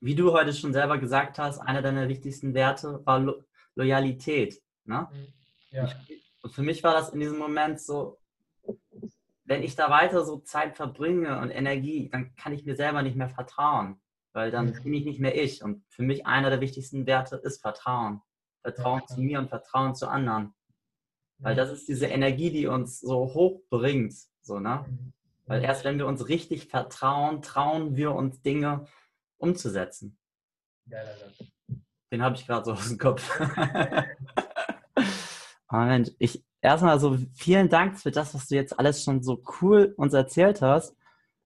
wie 0.00 0.14
du 0.14 0.32
heute 0.32 0.52
schon 0.52 0.72
selber 0.72 0.98
gesagt 0.98 1.38
hast, 1.38 1.58
einer 1.58 1.82
deiner 1.82 2.08
wichtigsten 2.08 2.54
Werte 2.54 3.04
war 3.04 3.18
Lo 3.18 3.42
Loyalität. 3.74 4.60
Ne? 4.84 5.08
Mhm. 5.12 5.26
Ja. 5.70 5.88
Und 6.42 6.52
für 6.52 6.62
mich 6.62 6.82
war 6.82 6.94
das 6.94 7.10
in 7.10 7.20
diesem 7.20 7.38
Moment 7.38 7.80
so, 7.80 8.18
wenn 9.44 9.62
ich 9.62 9.76
da 9.76 9.88
weiter 9.88 10.24
so 10.24 10.38
Zeit 10.38 10.76
verbringe 10.76 11.38
und 11.40 11.50
Energie, 11.50 12.08
dann 12.10 12.34
kann 12.34 12.52
ich 12.52 12.64
mir 12.64 12.74
selber 12.76 13.02
nicht 13.02 13.16
mehr 13.16 13.28
vertrauen, 13.28 14.00
weil 14.32 14.50
dann 14.50 14.70
Mhm. 14.70 14.82
bin 14.82 14.94
ich 14.94 15.04
nicht 15.04 15.20
mehr 15.20 15.40
ich. 15.40 15.62
Und 15.62 15.84
für 15.88 16.02
mich 16.02 16.26
einer 16.26 16.50
der 16.50 16.60
wichtigsten 16.60 17.06
Werte 17.06 17.36
ist 17.36 17.60
Vertrauen. 17.60 18.20
Vertrauen 18.62 19.00
Ja, 19.08 19.14
zu 19.14 19.20
mir 19.20 19.38
und 19.38 19.48
Vertrauen 19.48 19.94
zu 19.94 20.08
anderen. 20.08 20.54
Weil 21.38 21.54
das 21.54 21.70
ist 21.70 21.86
diese 21.88 22.06
Energie, 22.06 22.50
die 22.50 22.66
uns 22.66 22.98
so 22.98 23.32
hoch 23.32 23.60
bringt. 23.70 24.14
So, 24.42 24.58
ne? 24.58 24.84
Mhm. 24.88 25.12
Weil 25.48 25.64
erst 25.64 25.84
wenn 25.84 25.98
wir 25.98 26.06
uns 26.06 26.28
richtig 26.28 26.66
vertrauen, 26.66 27.40
trauen 27.40 27.96
wir 27.96 28.14
uns 28.14 28.42
Dinge 28.42 28.86
umzusetzen. 29.38 30.18
Den 32.12 32.22
habe 32.22 32.36
ich 32.36 32.46
gerade 32.46 32.66
so 32.66 32.72
aus 32.72 32.88
dem 32.88 32.98
Kopf. 32.98 33.40
Aber 35.66 35.84
Mensch, 35.86 36.10
ich 36.18 36.44
erstmal 36.60 37.00
so 37.00 37.16
vielen 37.34 37.70
Dank 37.70 37.98
für 37.98 38.10
das, 38.10 38.34
was 38.34 38.48
du 38.48 38.56
jetzt 38.56 38.78
alles 38.78 39.02
schon 39.02 39.22
so 39.22 39.42
cool 39.60 39.94
uns 39.96 40.12
erzählt 40.12 40.60
hast. 40.60 40.94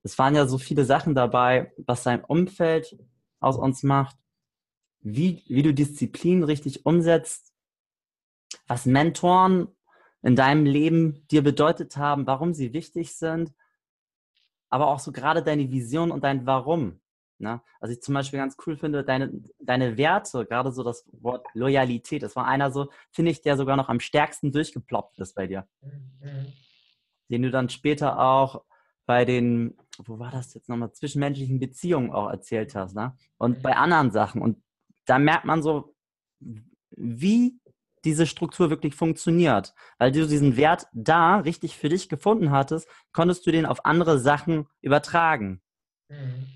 Es 0.02 0.18
waren 0.18 0.34
ja 0.34 0.46
so 0.46 0.58
viele 0.58 0.84
Sachen 0.84 1.14
dabei, 1.14 1.72
was 1.76 2.02
dein 2.02 2.24
Umfeld 2.24 2.98
aus 3.38 3.56
uns 3.56 3.84
macht, 3.84 4.16
wie, 5.00 5.44
wie 5.46 5.62
du 5.62 5.72
Disziplin 5.72 6.42
richtig 6.42 6.86
umsetzt, 6.86 7.52
was 8.66 8.84
Mentoren 8.84 9.68
in 10.22 10.34
deinem 10.34 10.64
Leben 10.64 11.24
dir 11.28 11.42
bedeutet 11.42 11.96
haben, 11.96 12.26
warum 12.26 12.52
sie 12.52 12.72
wichtig 12.72 13.14
sind, 13.14 13.52
aber 14.72 14.88
auch 14.88 14.98
so 15.00 15.12
gerade 15.12 15.42
deine 15.42 15.70
Vision 15.70 16.11
und 16.11 16.24
dein 16.24 16.46
Warum. 16.46 16.98
Ne? 17.38 17.61
Also 17.78 17.92
ich 17.92 18.00
zum 18.00 18.14
Beispiel 18.14 18.38
ganz 18.38 18.56
cool 18.66 18.78
finde, 18.78 19.04
deine, 19.04 19.30
deine 19.61 19.98
Werte, 19.98 20.46
gerade 20.46 20.72
so 20.72 20.82
das 20.82 21.04
Wort 21.12 21.46
Loyalität, 21.52 22.22
das 22.22 22.37
war 22.37 22.46
einer 22.46 22.70
so, 22.70 22.88
finde 23.11 23.32
ich, 23.32 23.42
der 23.42 23.58
sogar 23.58 23.76
noch 23.76 23.90
am 23.90 24.00
stärksten 24.00 24.50
durchgeploppt 24.50 25.18
ist 25.18 25.35
bei 25.35 25.46
dir. 25.46 25.68
Mhm. 25.82 26.52
Den 27.28 27.42
du 27.42 27.50
dann 27.50 27.68
später 27.68 28.18
auch 28.18 28.64
bei 29.04 29.26
den, 29.26 29.76
wo 29.98 30.18
war 30.18 30.30
das 30.30 30.54
jetzt 30.54 30.70
nochmal, 30.70 30.92
zwischenmenschlichen 30.92 31.61
Beziehungen 31.61 32.11
auch 32.11 32.30
erzählt 32.30 32.74
hast, 32.74 32.94
ne? 32.94 33.14
Und 33.37 33.62
bei 33.62 33.76
anderen 33.76 34.11
Sachen. 34.11 34.40
Und 34.40 34.62
da 35.04 35.18
merkt 35.18 35.44
man 35.44 35.62
so, 35.62 35.94
wie 36.90 37.61
diese 38.04 38.26
Struktur 38.26 38.70
wirklich 38.70 38.94
funktioniert. 38.94 39.74
Weil 39.98 40.12
du 40.12 40.26
diesen 40.26 40.56
Wert 40.56 40.86
da 40.92 41.38
richtig 41.38 41.76
für 41.76 41.88
dich 41.88 42.08
gefunden 42.08 42.50
hattest, 42.50 42.88
konntest 43.12 43.46
du 43.46 43.52
den 43.52 43.66
auf 43.66 43.84
andere 43.84 44.18
Sachen 44.18 44.68
übertragen. 44.80 45.62
Mhm. 46.08 46.46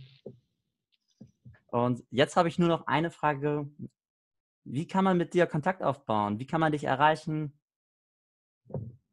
Und 1.68 2.04
jetzt 2.10 2.36
habe 2.36 2.48
ich 2.48 2.58
nur 2.58 2.68
noch 2.68 2.86
eine 2.86 3.10
Frage. 3.10 3.68
Wie 4.64 4.86
kann 4.86 5.04
man 5.04 5.16
mit 5.16 5.34
dir 5.34 5.46
Kontakt 5.46 5.82
aufbauen? 5.82 6.38
Wie 6.38 6.46
kann 6.46 6.60
man 6.60 6.72
dich 6.72 6.84
erreichen? 6.84 7.58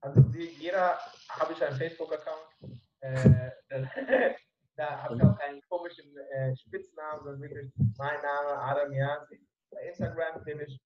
Also 0.01 0.33
wie 0.33 0.45
jeder 0.45 0.97
habe 1.29 1.53
ich 1.53 1.63
einen 1.63 1.77
Facebook-Account. 1.77 2.81
Äh, 3.01 3.51
da 4.75 5.03
habe 5.03 5.15
ich 5.15 5.23
auch 5.23 5.37
keinen 5.37 5.61
komischen 5.69 6.15
äh, 6.17 6.55
Spitznamen, 6.55 7.23
sondern 7.23 7.41
wirklich 7.41 7.71
mein 7.97 8.21
Name, 8.21 8.59
Adam 8.59 8.91
Yasi. 8.91 9.45
Bei 9.69 9.87
Instagram 9.87 10.43
bin 10.43 10.59
ich 10.61 10.79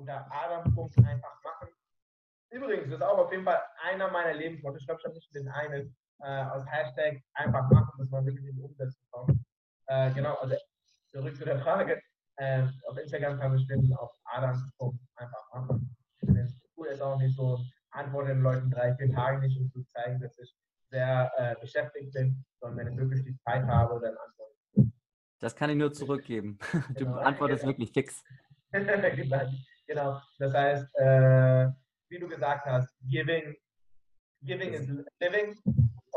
unter 0.00 0.26
Adam. 0.32 0.64
einfach 1.06 1.42
machen. 1.44 1.68
übrigens, 2.50 2.86
das 2.86 2.94
ist 2.94 3.02
auch 3.02 3.18
auf 3.18 3.30
jeden 3.30 3.44
Fall 3.44 3.60
einer 3.84 4.10
meiner 4.10 4.34
Lebensmotto. 4.34 4.78
Ich 4.78 4.86
glaube, 4.86 5.00
ich 5.00 5.04
habe 5.04 5.14
nicht 5.14 5.34
den 5.34 5.48
einen 5.48 5.96
äh, 6.20 6.24
als 6.24 6.66
Hashtag 6.66 7.22
einfach 7.34 7.70
machen, 7.70 7.98
dass 7.98 8.10
man 8.10 8.26
wirklich 8.26 8.46
in 8.46 8.56
die 8.56 8.62
Umsetzung 8.62 9.02
kommt. 9.10 9.40
Äh, 9.86 10.12
genau, 10.12 10.34
also 10.36 10.56
zurück 11.12 11.36
zu 11.36 11.44
der 11.44 11.60
Frage. 11.60 12.00
Äh, 12.36 12.66
auf 12.88 12.96
Instagram 12.96 13.38
kann 13.38 13.50
man 13.50 13.60
stehen 13.60 13.94
auf 13.94 14.10
Adam 14.24 14.70
einfach 15.16 15.52
machen. 15.54 15.96
Ich 16.22 16.28
es 16.28 16.58
cool, 16.76 16.86
ist 16.86 17.02
auch 17.02 17.18
nicht 17.18 17.36
so, 17.36 17.58
antworte 17.90 18.28
den 18.28 18.42
Leuten 18.42 18.70
drei, 18.70 18.94
vier 18.94 19.12
Tage 19.12 19.40
nicht, 19.40 19.60
um 19.60 19.70
zu 19.70 19.82
zeigen, 19.84 20.20
dass 20.20 20.38
ich 20.38 20.54
sehr 20.90 21.30
äh, 21.36 21.54
beschäftigt 21.60 22.12
bin, 22.12 22.44
sondern 22.60 22.86
wenn 22.86 22.92
ich 22.92 22.98
wirklich 22.98 23.24
die 23.24 23.36
Zeit 23.38 23.64
habe, 23.64 24.00
dann 24.00 24.16
antworte 24.16 24.54
ich. 24.74 24.84
Das 25.40 25.54
kann 25.54 25.70
ich 25.70 25.76
nur 25.76 25.92
zurückgeben. 25.92 26.58
Du 26.88 27.04
genau, 27.04 27.18
antwortest 27.18 27.62
genau. 27.62 27.72
wirklich 27.72 27.92
fix. 27.92 28.22
genau, 29.90 30.20
das 30.38 30.54
heißt, 30.54 30.86
äh, 30.98 31.68
wie 32.08 32.18
du 32.18 32.28
gesagt 32.28 32.64
hast, 32.66 32.88
giving, 33.08 33.56
giving 34.42 34.72
is 34.72 34.88
living. 35.20 35.58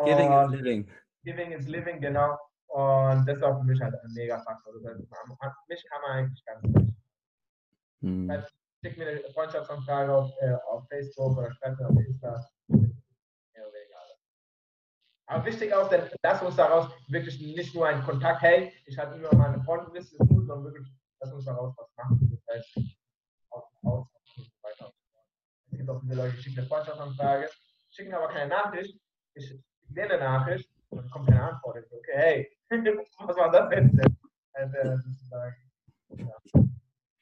Giving 0.05 0.31
is 0.31 0.51
living. 0.51 0.91
Giving 1.23 1.51
is 1.51 1.67
living, 1.67 1.99
genau. 1.99 2.38
Und 2.67 3.25
das 3.25 3.38
ist 3.38 3.43
auch 3.43 3.59
für 3.59 3.65
mich 3.65 3.81
halt 3.81 3.93
ein 3.95 4.13
mega 4.13 4.39
Faktor. 4.39 4.73
mich 5.67 5.86
kann 5.89 6.01
man 6.01 6.12
eigentlich 6.12 6.45
ganz 6.45 6.63
nicht. 6.63 6.95
Hm. 8.01 8.29
Also, 8.29 8.47
schick 8.83 8.97
mir 8.97 9.07
eine 9.07 9.19
Freundschaftsanfrage 9.33 10.13
auf, 10.13 10.31
äh, 10.41 10.53
auf 10.69 10.88
Facebook 10.89 11.38
oder 11.38 11.51
schreib 11.53 11.79
mir 11.79 11.88
auf 11.88 11.99
Insta. 11.99 12.49
Aber 15.25 15.45
wichtig 15.45 15.73
auch, 15.73 15.89
denn 15.89 16.03
lass 16.21 16.43
uns 16.43 16.57
daraus 16.57 16.91
wirklich 17.07 17.39
nicht 17.39 17.73
nur 17.73 17.88
ein 17.88 18.03
Kontakt, 18.03 18.41
hey, 18.41 18.71
ich 18.86 18.97
habe 18.99 19.15
immer 19.15 19.33
meine 19.33 19.63
Freundenliste, 19.63 20.17
sondern 20.19 20.63
wirklich, 20.63 20.88
lass 21.21 21.31
uns 21.31 21.45
daraus 21.45 21.73
was 21.77 21.89
machen. 21.95 22.29
Das 22.45 22.55
heißt, 22.55 22.97
aus, 23.84 24.08
aus, 24.38 24.52
weiter. 24.62 24.93
Es 25.72 25.78
gibt 25.78 25.89
auch 25.89 26.02
viele 26.02 26.15
Leute, 26.15 26.36
die 26.36 26.43
schicken 26.43 26.60
eine 26.60 26.67
Freundschaftsanfrage, 26.67 27.50
schicken 27.89 28.13
aber 28.13 28.28
keine 28.28 28.50
Nachricht. 28.50 29.00
Ich 29.36 29.60
lerne 29.89 30.13
eine 30.13 30.24
Nachricht 30.24 30.69
und 30.89 31.00
dann 31.00 31.10
kommt 31.10 31.28
keine 31.28 31.43
Antwort. 31.43 31.78
Ich 31.78 31.89
so, 31.89 31.98
okay, 31.98 32.12
hey, 32.15 32.58
was 33.19 33.38
war 33.38 33.52
das 33.52 33.69
denn? 33.69 34.00
Also, 34.54 34.78
ja. 36.15 36.63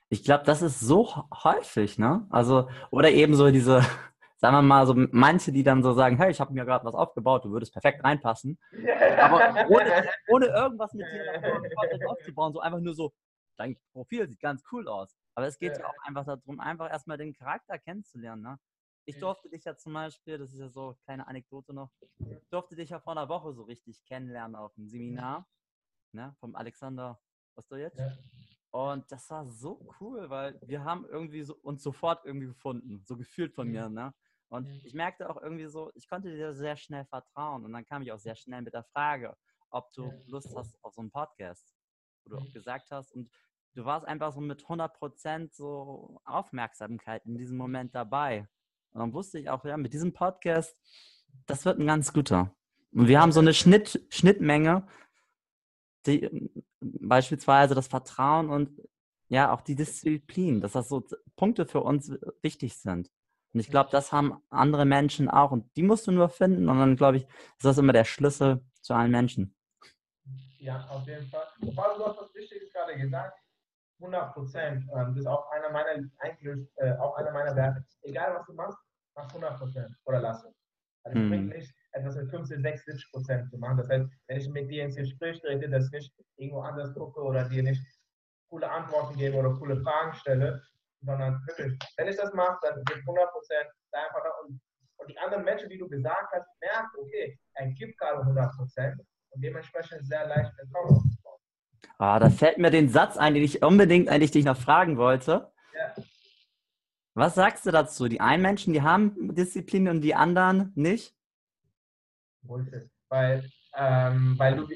Ich 0.10 0.26
glaube, 0.26 0.44
das 0.44 0.62
ist 0.62 0.82
so 0.82 1.26
häufig, 1.44 1.98
ne? 1.98 2.28
Also, 2.30 2.70
oder 2.90 3.10
eben 3.10 3.34
so 3.34 3.50
diese, 3.50 3.80
sagen 4.38 4.56
wir 4.56 4.62
mal, 4.62 4.86
so 4.86 4.94
manche, 5.12 5.54
die 5.54 5.64
dann 5.64 5.84
so 5.84 5.94
sagen, 5.94 6.18
hey, 6.18 6.32
ich 6.32 6.40
habe 6.42 6.54
mir 6.54 6.66
gerade 6.66 6.84
was 6.84 6.94
aufgebaut, 6.94 7.46
du 7.46 7.52
würdest 7.52 7.72
perfekt 7.72 8.04
reinpassen. 8.04 8.60
Aber 9.20 9.70
ohne, 9.70 10.10
ohne 10.28 10.46
irgendwas 10.48 10.92
mit 10.94 11.06
dir 11.08 12.10
aufzubauen, 12.10 12.52
so 12.52 12.60
einfach 12.60 12.82
nur 12.82 12.94
so, 12.94 13.14
dein 13.56 13.78
Profil 13.94 14.28
sieht 14.28 14.42
ganz 14.42 14.62
cool 14.74 14.88
aus. 14.90 15.16
Aber 15.36 15.48
es 15.48 15.58
geht 15.58 15.78
ja 15.78 15.86
auch 15.88 16.04
einfach 16.04 16.26
darum, 16.26 16.60
einfach 16.60 16.90
erstmal 16.90 17.18
den 17.18 17.34
Charakter 17.34 17.78
kennenzulernen, 17.80 18.42
ne? 18.42 18.60
Ich 19.06 19.18
durfte 19.18 19.50
dich 19.50 19.64
ja 19.64 19.76
zum 19.76 19.94
Beispiel, 19.94 20.38
das 20.38 20.54
ist 20.54 20.60
ja 20.60 20.70
so 20.70 20.90
eine 20.90 20.96
kleine 21.04 21.28
Anekdote 21.28 21.74
noch, 21.74 21.92
durfte 22.52 22.76
dich 22.76 22.92
ja 22.92 23.00
vor 23.00 23.14
einer 23.14 23.28
Woche 23.30 23.52
so 23.52 23.64
richtig 23.64 24.06
kennenlernen 24.06 24.56
auf 24.56 24.78
einem 24.78 24.88
Seminar 24.88 25.48
ne, 26.14 26.36
vom 26.40 26.56
Alexander 26.56 27.20
Ostojic. 27.56 27.94
Ja. 27.98 28.12
Und 28.72 29.12
das 29.12 29.30
war 29.30 29.46
so 29.46 29.86
cool, 30.00 30.30
weil 30.30 30.60
wir 30.62 30.84
haben 30.84 31.06
irgendwie 31.06 31.44
so, 31.44 31.56
uns 31.56 31.84
sofort 31.84 32.26
irgendwie 32.26 32.48
gefunden, 32.48 33.04
so 33.06 33.18
gefühlt 33.18 33.54
von 33.54 33.68
mir. 33.68 33.90
Ne? 33.90 34.14
Und 34.48 34.68
ich 34.86 34.94
merkte 34.94 35.30
auch 35.30 35.42
irgendwie 35.42 35.68
so, 35.68 35.92
ich 35.94 36.08
konnte 36.08 36.34
dir 36.34 36.54
sehr 36.54 36.78
schnell 36.78 37.06
vertrauen. 37.06 37.66
Und 37.66 37.74
dann 37.74 37.86
kam 37.86 38.02
ich 38.02 38.12
auch 38.12 38.20
sehr 38.20 38.36
schnell 38.36 38.62
mit 38.62 38.74
der 38.74 38.84
Frage, 38.84 39.36
ob 39.72 39.92
du 39.94 40.12
Lust 40.28 40.56
hast 40.56 40.82
auf 40.84 40.94
so 40.94 41.02
einen 41.02 41.12
Podcast, 41.12 41.76
wo 42.24 42.36
du 42.36 42.38
auch 42.42 42.54
gesagt 42.54 42.92
hast. 42.92 43.12
Und 43.12 43.30
du 43.76 43.86
warst 43.86 44.08
einfach 44.08 44.34
so 44.34 44.42
mit 44.42 44.64
100% 44.64 45.54
so 45.54 46.22
Aufmerksamkeit 46.26 47.26
in 47.26 47.38
diesem 47.38 47.58
Moment 47.58 47.96
dabei. 47.96 48.48
Und 48.92 49.00
dann 49.00 49.14
wusste 49.14 49.40
ich 49.40 49.50
auch, 49.50 49.64
ja, 49.66 49.78
mit 49.78 49.94
diesem 49.94 50.14
Podcast, 50.14 50.76
das 51.46 51.66
wird 51.66 51.80
ein 51.80 51.88
ganz 51.88 52.12
guter. 52.14 52.54
Und 52.92 53.08
wir 53.08 53.22
haben 53.22 53.32
so 53.32 53.40
eine 53.40 53.54
Schnitt, 53.54 54.06
Schnittmenge, 54.10 54.86
die, 56.06 56.52
beispielsweise 56.82 57.76
das 57.76 57.88
Vertrauen 57.88 58.50
und 58.50 58.82
ja, 59.30 59.54
auch 59.54 59.62
die 59.62 59.76
Disziplin, 59.76 60.60
dass 60.60 60.74
das 60.74 60.90
so 60.90 61.06
Punkte 61.38 61.66
für 61.66 61.82
uns 61.82 62.12
wichtig 62.42 62.76
sind. 62.76 63.10
Und 63.54 63.60
ich 63.60 63.70
glaube, 63.70 63.90
das 63.92 64.12
haben 64.12 64.42
andere 64.50 64.86
Menschen 64.86 65.30
auch. 65.30 65.52
Und 65.52 65.76
die 65.78 65.84
musst 65.84 66.08
du 66.08 66.12
nur 66.12 66.30
finden. 66.30 66.70
Und 66.70 66.80
dann, 66.80 66.96
glaube 66.96 67.18
ich, 67.18 67.24
ist 67.24 67.64
das 67.64 67.78
immer 67.78 67.94
der 67.94 68.06
Schlüssel 68.06 68.64
zu 68.82 68.94
allen 68.94 69.12
Menschen. 69.12 69.56
Ja, 70.60 70.86
auf 70.90 71.08
jeden 71.08 71.28
Fall. 71.28 71.48
Du 71.60 71.76
hast 71.76 72.00
was 72.00 72.34
Wichtiges 72.36 72.72
gerade 72.72 72.98
gesagt. 72.98 73.40
100 74.02 74.34
Prozent. 74.34 74.84
Ähm, 74.96 75.14
das 75.14 75.18
ist 75.18 75.28
auch 75.28 75.50
einer 75.52 75.70
meiner, 75.70 76.04
eigentlich, 76.20 76.68
äh, 76.78 76.94
auch 76.98 77.16
einer 77.18 77.32
meiner 77.32 77.56
Werte. 77.56 77.84
Egal, 78.02 78.36
was 78.36 78.46
du 78.46 78.54
machst, 78.54 78.78
mach 79.16 79.28
100 79.28 79.58
Prozent 79.58 79.96
oder 80.06 80.20
lass 80.20 80.44
es. 80.44 80.54
Also, 81.04 81.20
es 81.20 81.30
bringt 81.30 81.50
nicht, 81.50 81.74
etwas 81.94 82.16
mit 82.16 82.30
50, 82.30 82.62
60 82.62 83.12
Prozent 83.12 83.50
zu 83.50 83.58
machen. 83.58 83.78
Das 83.78 83.90
heißt, 83.90 84.06
wenn 84.28 84.38
ich 84.38 84.50
mit 84.50 84.70
dir 84.70 84.84
ins 84.86 84.96
Gespräch 84.96 85.42
trete, 85.42 85.70
dass 85.70 85.86
ich 85.86 85.92
nicht 85.92 86.14
irgendwo 86.38 86.62
anders 86.62 86.94
gucke 86.94 87.22
oder 87.22 87.48
dir 87.50 87.64
nicht 87.64 87.84
coole 88.50 88.70
Antworten 88.70 89.18
gebe 89.18 89.38
oder 89.38 89.54
coole 89.56 89.82
Fragen 89.82 90.14
stelle, 90.14 90.62
sondern 91.02 91.42
wirklich, 91.48 91.78
wenn 91.98 92.08
ich 92.08 92.18
das 92.18 92.34
mache, 92.34 92.60
dann 92.62 92.84
gibt 92.84 93.00
100 93.00 93.32
Prozent 93.32 93.68
einfach 93.92 94.24
und, 94.44 94.62
und 94.98 95.10
die 95.10 95.18
anderen 95.18 95.44
Menschen, 95.44 95.70
die 95.70 95.78
du 95.78 95.88
gesagt 95.88 96.32
hast, 96.34 96.48
merken, 96.62 96.92
okay, 97.00 97.40
er 97.56 97.68
gibt 97.72 97.98
gerade 97.98 98.20
100 98.20 98.56
Prozent 98.56 99.02
und 99.32 99.42
dementsprechend 99.44 100.06
sehr 100.06 100.28
leicht 100.28 100.52
aufzubauen. 100.74 101.18
Ah, 101.98 102.20
da 102.20 102.30
fällt 102.30 102.58
mir 102.58 102.72
den 102.72 102.90
Satz 102.90 103.18
ein, 103.18 103.34
den 103.34 103.44
ich 103.44 103.62
unbedingt 103.62 104.10
eigentlich 104.10 104.32
dich 104.32 104.46
noch 104.46 104.58
fragen 104.58 104.98
wollte. 104.98 105.52
Ja. 105.76 106.04
Was 107.14 107.36
sagst 107.36 107.66
du 107.66 107.72
dazu? 107.72 108.08
Die 108.08 108.22
einen 108.22 108.42
Menschen, 108.42 108.74
die 108.74 108.82
haben 108.82 109.36
Disziplin 109.36 109.88
und 109.88 110.02
die 110.02 110.16
anderen 110.16 110.72
nicht? 110.76 111.14
Bullshit. 112.42 112.90
Weil, 113.10 113.50
ähm, 113.76 114.34
weil 114.40 114.56
du, 114.56 114.68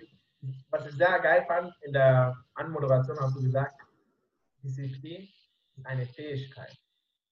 was 0.70 0.86
ich 0.88 0.96
sehr 0.96 1.20
geil 1.20 1.46
fand, 1.48 1.74
in 1.82 1.94
der 1.94 2.36
Anmoderation 2.54 3.18
hast 3.20 3.36
du 3.38 3.42
gesagt, 3.42 3.82
Disziplin 4.62 5.28
ist 5.76 5.86
eine 5.86 6.06
Fähigkeit. 6.06 6.76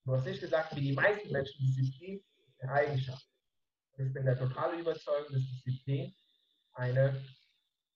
Du 0.04 0.12
hast 0.12 0.26
nicht 0.26 0.40
gesagt, 0.40 0.74
wie 0.76 0.80
die 0.80 0.92
meisten 0.92 1.30
Menschen 1.30 1.66
Disziplin 1.66 2.22
ist 2.48 2.62
eine 2.62 2.72
Eigenschaft. 2.72 3.26
Ich 3.96 4.12
bin 4.12 4.24
der 4.24 4.38
totale 4.38 4.80
Überzeugung, 4.80 5.32
dass 5.32 5.42
Disziplin 5.64 6.12
eine 6.72 7.22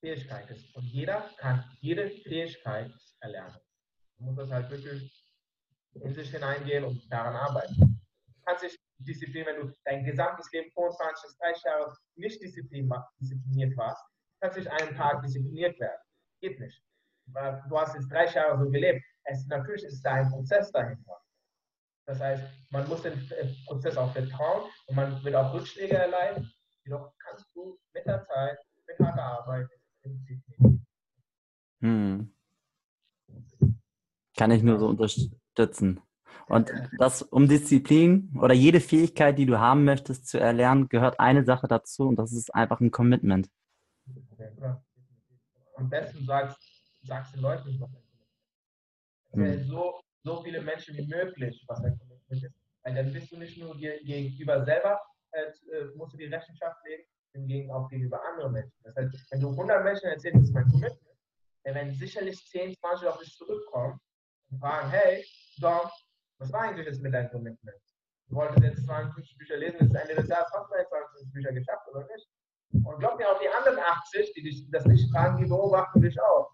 Fähigkeit 0.00 0.50
ist. 0.50 0.74
Und 0.74 0.84
jeder 0.84 1.30
kann 1.38 1.64
jede 1.80 2.10
Fähigkeit 2.10 2.92
erlernen. 3.20 3.56
Man 4.18 4.30
muss 4.30 4.36
das 4.36 4.50
halt 4.50 4.70
wirklich 4.70 5.12
in 5.94 6.14
sich 6.14 6.30
hineingehen 6.30 6.84
und 6.84 7.00
daran 7.10 7.34
arbeiten. 7.34 8.00
Du 8.26 8.40
kannst 8.44 8.64
dich 8.64 8.78
Disziplin, 8.98 9.46
wenn 9.46 9.60
du 9.66 9.74
dein 9.84 10.04
gesamtes 10.04 10.50
Leben 10.52 10.70
25 10.72 11.22
bis 11.22 11.36
30 11.38 11.64
Jahre 11.64 11.96
nicht 12.16 12.42
diszipliniert 12.42 13.76
warst, 13.76 14.02
kannst 14.40 14.56
du 14.56 14.60
nicht 14.60 14.72
einen 14.72 14.96
Tag 14.96 15.22
diszipliniert 15.22 15.78
werden. 15.78 16.00
Geht 16.40 16.58
nicht. 16.60 16.82
Du 17.26 17.78
hast 17.78 17.94
jetzt 17.94 18.10
30 18.10 18.34
Jahre 18.34 18.58
so 18.58 18.70
gelebt. 18.70 19.04
Es, 19.24 19.46
natürlich 19.46 19.84
ist 19.84 20.02
da 20.02 20.14
ein 20.14 20.30
Prozess 20.30 20.70
dahinter. 20.72 21.20
Das 22.06 22.20
heißt, 22.20 22.42
man 22.70 22.88
muss 22.88 23.02
dem 23.02 23.28
Prozess 23.66 23.96
auch 23.96 24.12
vertrauen 24.12 24.70
und 24.86 24.96
man 24.96 25.22
wird 25.22 25.34
auch 25.34 25.52
Rückschläge 25.52 25.96
erleiden. 25.96 26.50
Jedoch 26.84 27.12
kannst 27.18 27.54
du 27.54 27.78
mit 27.92 28.06
der 28.06 28.24
Zeit, 28.24 28.58
mit 28.86 28.98
harter 28.98 29.22
Arbeit. 29.22 29.68
Hm. 31.80 32.32
Kann 34.36 34.50
ich 34.50 34.62
nur 34.62 34.78
so 34.78 34.88
unterstützen. 34.88 36.00
Und 36.48 36.72
das, 36.98 37.22
um 37.22 37.48
Disziplin 37.48 38.32
oder 38.40 38.54
jede 38.54 38.80
Fähigkeit, 38.80 39.38
die 39.38 39.46
du 39.46 39.58
haben 39.58 39.84
möchtest, 39.84 40.28
zu 40.28 40.38
erlernen, 40.38 40.88
gehört 40.88 41.20
eine 41.20 41.44
Sache 41.44 41.68
dazu 41.68 42.08
und 42.08 42.16
das 42.16 42.32
ist 42.32 42.54
einfach 42.54 42.80
ein 42.80 42.90
Commitment. 42.90 43.50
Am 45.76 45.90
besten 45.90 46.24
sagst, 46.24 46.58
sagst 47.02 47.34
den 47.34 47.42
Leuten, 47.42 47.78
was 47.80 47.90
ein 47.90 48.02
Commitment 49.32 49.60
ist. 49.60 49.64
Hm. 49.64 49.68
So, 49.68 50.00
so 50.22 50.42
viele 50.42 50.62
Menschen 50.62 50.96
wie 50.96 51.06
möglich, 51.06 51.64
was 51.68 51.84
ein 51.84 51.98
Commitment 51.98 52.42
ist. 52.42 52.54
Weil 52.82 52.94
dann 52.94 53.12
bist 53.12 53.30
du 53.30 53.36
nicht 53.36 53.58
nur 53.58 53.76
dir 53.76 54.02
gegenüber 54.02 54.64
selber, 54.64 55.00
äh, 55.32 55.42
äh 55.42 55.94
musst 55.96 56.14
du 56.14 56.16
die 56.16 56.24
Rechenschaft 56.24 56.78
legen, 56.86 57.04
hingegen 57.32 57.70
auch 57.70 57.88
gegenüber 57.88 58.20
anderen 58.24 58.52
Menschen. 58.52 58.82
Das 58.84 58.96
heißt, 58.96 59.30
wenn 59.30 59.40
du 59.40 59.50
100 59.50 59.84
Menschen 59.84 60.06
erzählst, 60.06 60.36
das 60.36 60.44
ist 60.44 60.54
mein 60.54 60.68
Commitment, 60.68 61.18
dann 61.64 61.74
werden 61.74 61.94
sicherlich 61.94 62.44
10, 62.50 62.74
20 62.76 63.08
auf 63.08 63.18
dich 63.18 63.34
zurückkommen 63.36 64.00
und 64.50 64.58
fragen, 64.60 64.90
hey, 64.90 65.24
Dom, 65.58 65.88
was 66.38 66.52
war 66.52 66.62
eigentlich 66.62 66.86
jetzt 66.86 67.02
mit 67.02 67.12
deinem 67.12 67.30
Commitment? 67.30 67.78
Du 68.28 68.36
wolltest 68.36 68.62
jetzt 68.62 68.84
52 68.84 69.38
Bücher 69.38 69.56
lesen, 69.56 69.78
bis 69.78 69.94
Ende 69.94 70.14
des 70.14 70.28
Jahres 70.28 70.50
hast 70.52 70.70
du 70.70 70.76
jetzt 70.76 70.90
52 70.90 71.32
Bücher 71.32 71.52
geschafft, 71.52 71.88
oder 71.88 72.06
nicht? 72.06 72.28
Und 72.72 72.98
glaub 72.98 73.18
mir, 73.18 73.28
auch 73.30 73.40
die 73.40 73.48
anderen 73.48 73.78
80, 73.78 74.32
die 74.34 74.42
dich, 74.42 74.70
das 74.70 74.84
nicht 74.84 75.10
fragen, 75.10 75.38
die 75.38 75.46
beobachten 75.46 76.02
dich 76.02 76.20
auch. 76.20 76.50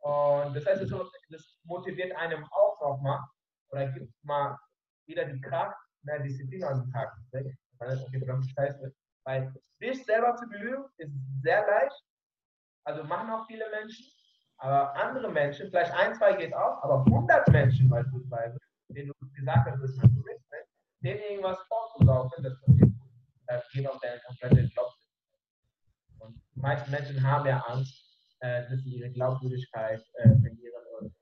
Und 0.00 0.56
das 0.56 0.66
heißt, 0.66 0.82
das 0.82 1.58
motiviert 1.64 2.16
einem 2.16 2.44
auch 2.50 2.80
nochmal 2.80 3.20
oder 3.70 3.88
gibt 3.92 4.12
mal 4.24 4.58
wieder 5.06 5.24
die 5.24 5.40
Kraft, 5.40 5.76
mehr 6.02 6.20
Disziplin 6.20 6.64
an 6.64 6.82
den 6.82 6.90
Tag 6.92 7.14
zu 7.30 7.54
das 7.78 8.04
verdammt 8.10 8.46
scheiße. 8.50 8.94
Weil 9.24 9.52
dich 9.80 10.04
selber 10.04 10.36
zu 10.36 10.48
belügen 10.48 10.84
ist 10.96 11.12
sehr 11.42 11.66
leicht. 11.66 12.04
Also 12.84 13.04
machen 13.04 13.30
auch 13.30 13.46
viele 13.46 13.68
Menschen. 13.70 14.06
Aber 14.58 14.94
andere 14.96 15.30
Menschen, 15.30 15.68
vielleicht 15.68 15.92
ein, 15.92 16.14
zwei 16.14 16.34
geht 16.34 16.54
auch, 16.54 16.82
aber 16.82 17.04
100 17.06 17.48
Menschen 17.48 17.88
beispielsweise, 17.88 18.58
denen 18.88 19.12
du 19.18 19.30
gesagt 19.34 19.68
hast, 19.68 19.82
das 19.82 19.90
ist 19.90 19.96
mein 19.96 20.14
Commitment, 20.14 20.66
denen 21.00 21.20
irgendwas 21.20 21.58
vorzulaufen, 21.66 22.44
das 22.44 22.60
passiert 22.60 22.92
äh, 23.46 23.60
geht 23.72 23.86
auf 23.88 23.98
deine 24.00 24.20
komplette 24.20 24.68
Glaubwürdigkeit. 24.68 26.20
Und 26.20 26.40
die 26.54 26.60
meisten 26.60 26.90
Menschen 26.90 27.22
haben 27.22 27.46
ja 27.46 27.58
Angst, 27.66 28.36
äh, 28.40 28.68
dass 28.68 28.80
sie 28.82 28.96
ihre 28.98 29.10
Glaubwürdigkeit 29.10 30.04
äh, 30.14 30.28
verlieren 30.28 30.84
und 31.00 31.14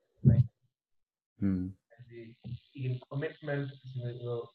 hm. 1.39 1.75
wenn 1.89 2.05
sie 2.05 2.37
ihren 2.75 3.01
Commitment, 3.01 3.73
ihre 3.95 4.47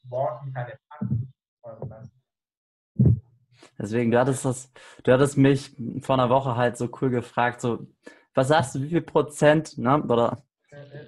Deswegen, 3.78 4.10
du 4.10 4.18
hattest 4.18 4.44
das, 4.44 4.72
du 5.04 5.12
hattest 5.12 5.36
mich 5.36 5.76
vor 6.00 6.14
einer 6.14 6.30
Woche 6.30 6.56
halt 6.56 6.76
so 6.76 6.88
cool 7.00 7.10
gefragt, 7.10 7.60
so, 7.60 7.86
was 8.34 8.48
sagst 8.48 8.74
du, 8.74 8.82
wie 8.82 8.88
viel 8.88 9.02
Prozent, 9.02 9.76
ne, 9.78 10.02
oder 10.02 10.42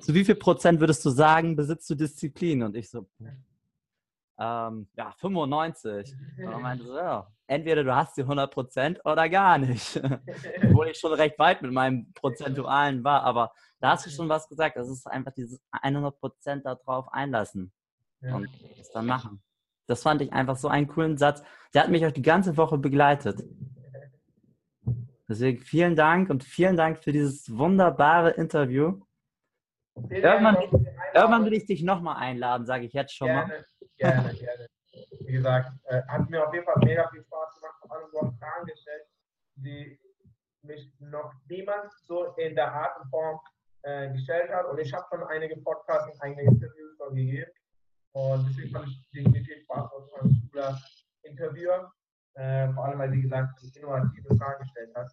zu 0.00 0.14
wie 0.14 0.24
viel 0.24 0.35
Prozent 0.35 0.81
würdest 0.81 1.04
du 1.04 1.11
sagen, 1.11 1.57
besitzt 1.57 1.88
du 1.90 1.94
Disziplin? 1.94 2.62
Und 2.62 2.76
ich 2.76 2.90
so, 2.90 3.07
ähm, 4.38 4.88
ja, 4.96 5.12
95. 5.18 6.14
Und 6.38 6.52
dann 6.52 6.62
meinte 6.62 6.85
so, 6.85 6.96
ja, 6.96 7.26
entweder 7.46 7.85
du 7.85 7.94
hast 7.94 8.16
die 8.16 8.22
100 8.22 8.52
Prozent 8.52 9.00
oder 9.04 9.28
gar 9.28 9.59
nicht. 9.59 10.00
Obwohl 10.62 10.88
ich 10.88 10.98
schon 10.98 11.12
recht 11.12 11.38
weit 11.38 11.62
mit 11.62 11.72
meinem 11.72 12.12
Prozentualen 12.12 13.02
war, 13.02 13.22
aber 13.22 13.52
da 13.81 13.90
hast 13.90 14.07
du 14.07 14.11
schon 14.11 14.28
was 14.28 14.48
gesagt, 14.48 14.76
das 14.76 14.88
ist 14.88 15.07
einfach 15.07 15.33
dieses 15.33 15.61
100 15.72 16.18
Prozent 16.18 16.64
darauf 16.64 17.12
einlassen 17.12 17.72
und 18.20 18.48
es 18.81 18.90
dann 18.90 19.07
machen. 19.07 19.42
Das 19.88 20.03
fand 20.03 20.20
ich 20.20 20.33
einfach 20.33 20.57
so 20.57 20.68
einen 20.68 20.87
coolen 20.87 21.16
Satz. 21.16 21.42
Der 21.72 21.83
hat 21.83 21.90
mich 21.90 22.07
auch 22.07 22.12
die 22.12 22.22
ganze 22.22 22.57
Woche 22.57 22.77
begleitet. 22.79 23.42
Deswegen 25.29 25.59
vielen 25.59 25.96
Dank 25.96 26.31
und 26.31 26.44
vielen 26.44 26.77
Dank 26.77 26.98
für 26.98 27.12
dieses 27.12 27.57
wunderbare 27.57 28.31
Interview. 28.31 29.01
Irgendwann, 30.09 30.57
irgendwann 31.14 31.44
will 31.44 31.55
ich 31.55 31.66
dich 31.66 31.83
nochmal 31.83 32.16
einladen, 32.18 32.66
sage 32.66 32.85
ich 32.85 32.92
jetzt 32.92 33.14
schon 33.14 33.27
gerne, 33.29 33.48
mal. 33.48 33.66
Gerne, 33.96 34.35
gerne. 34.35 34.68
Wie 35.20 35.33
gesagt, 35.33 35.72
äh, 35.85 36.03
hat 36.07 36.31
mir 36.31 36.46
auf 36.46 36.53
jeden 36.55 36.64
Fall 36.64 36.77
mega 36.85 37.09
viel 37.09 37.22
Spaß 37.22 37.55
gemacht. 37.57 37.74
Vor 37.81 37.96
allem, 37.96 38.11
du 38.12 38.20
hast 38.20 38.38
Fragen 38.38 38.66
gestellt, 38.66 39.03
die 39.57 39.98
mich 40.62 40.92
noch 41.01 41.33
niemand 41.48 41.92
so 42.07 42.27
in 42.37 42.55
der 42.55 42.72
Art 42.72 43.01
und 43.01 43.11
Form 43.11 43.40
äh, 43.83 44.11
gestellt 44.12 44.51
hat. 44.51 44.66
Und 44.66 44.79
ich 44.79 44.92
habe 44.92 45.05
schon 45.11 45.24
einige 45.24 45.57
Podcasts 45.57 46.12
und 46.12 46.22
einige 46.22 46.42
Interviews 46.42 46.96
schon 46.96 47.14
gegeben. 47.14 47.51
Und 48.18 48.48
deswegen 48.48 48.70
fand 48.72 48.88
ich 48.88 49.11
definitiv 49.11 49.62
Spaß 49.62 49.92
aus 49.92 50.12
ein 50.20 50.50
cooler 50.50 50.76
Interviewer. 51.22 51.92
Äh, 52.35 52.72
vor 52.72 52.87
allem, 52.87 52.98
weil 52.98 53.12
sie 53.12 53.22
gesagt 53.22 53.62
innovative 53.76 54.37
Fragen 54.37 54.64
gestellt 54.64 54.92
hat. 54.96 55.12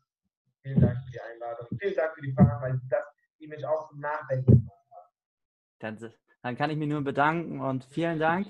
Vielen 0.63 0.81
Dank 0.81 0.97
für 1.05 1.11
die 1.11 1.21
Einladung. 1.21 1.67
Vielen 1.79 1.95
Dank 1.95 2.15
für 2.15 2.21
die 2.21 2.33
Fragen, 2.33 2.61
weil 2.61 2.81
das 2.89 3.03
die 3.39 3.47
mich 3.47 3.63
auch 3.63 3.93
Nachdenken 3.93 4.45
gemacht 4.45 4.87
haben. 4.91 5.97
Dann, 5.99 6.13
dann 6.41 6.55
kann 6.55 6.71
ich 6.71 6.77
mich 6.77 6.89
nur 6.89 7.03
bedanken 7.03 7.61
und 7.61 7.85
vielen 7.85 8.17
Dank. 8.17 8.47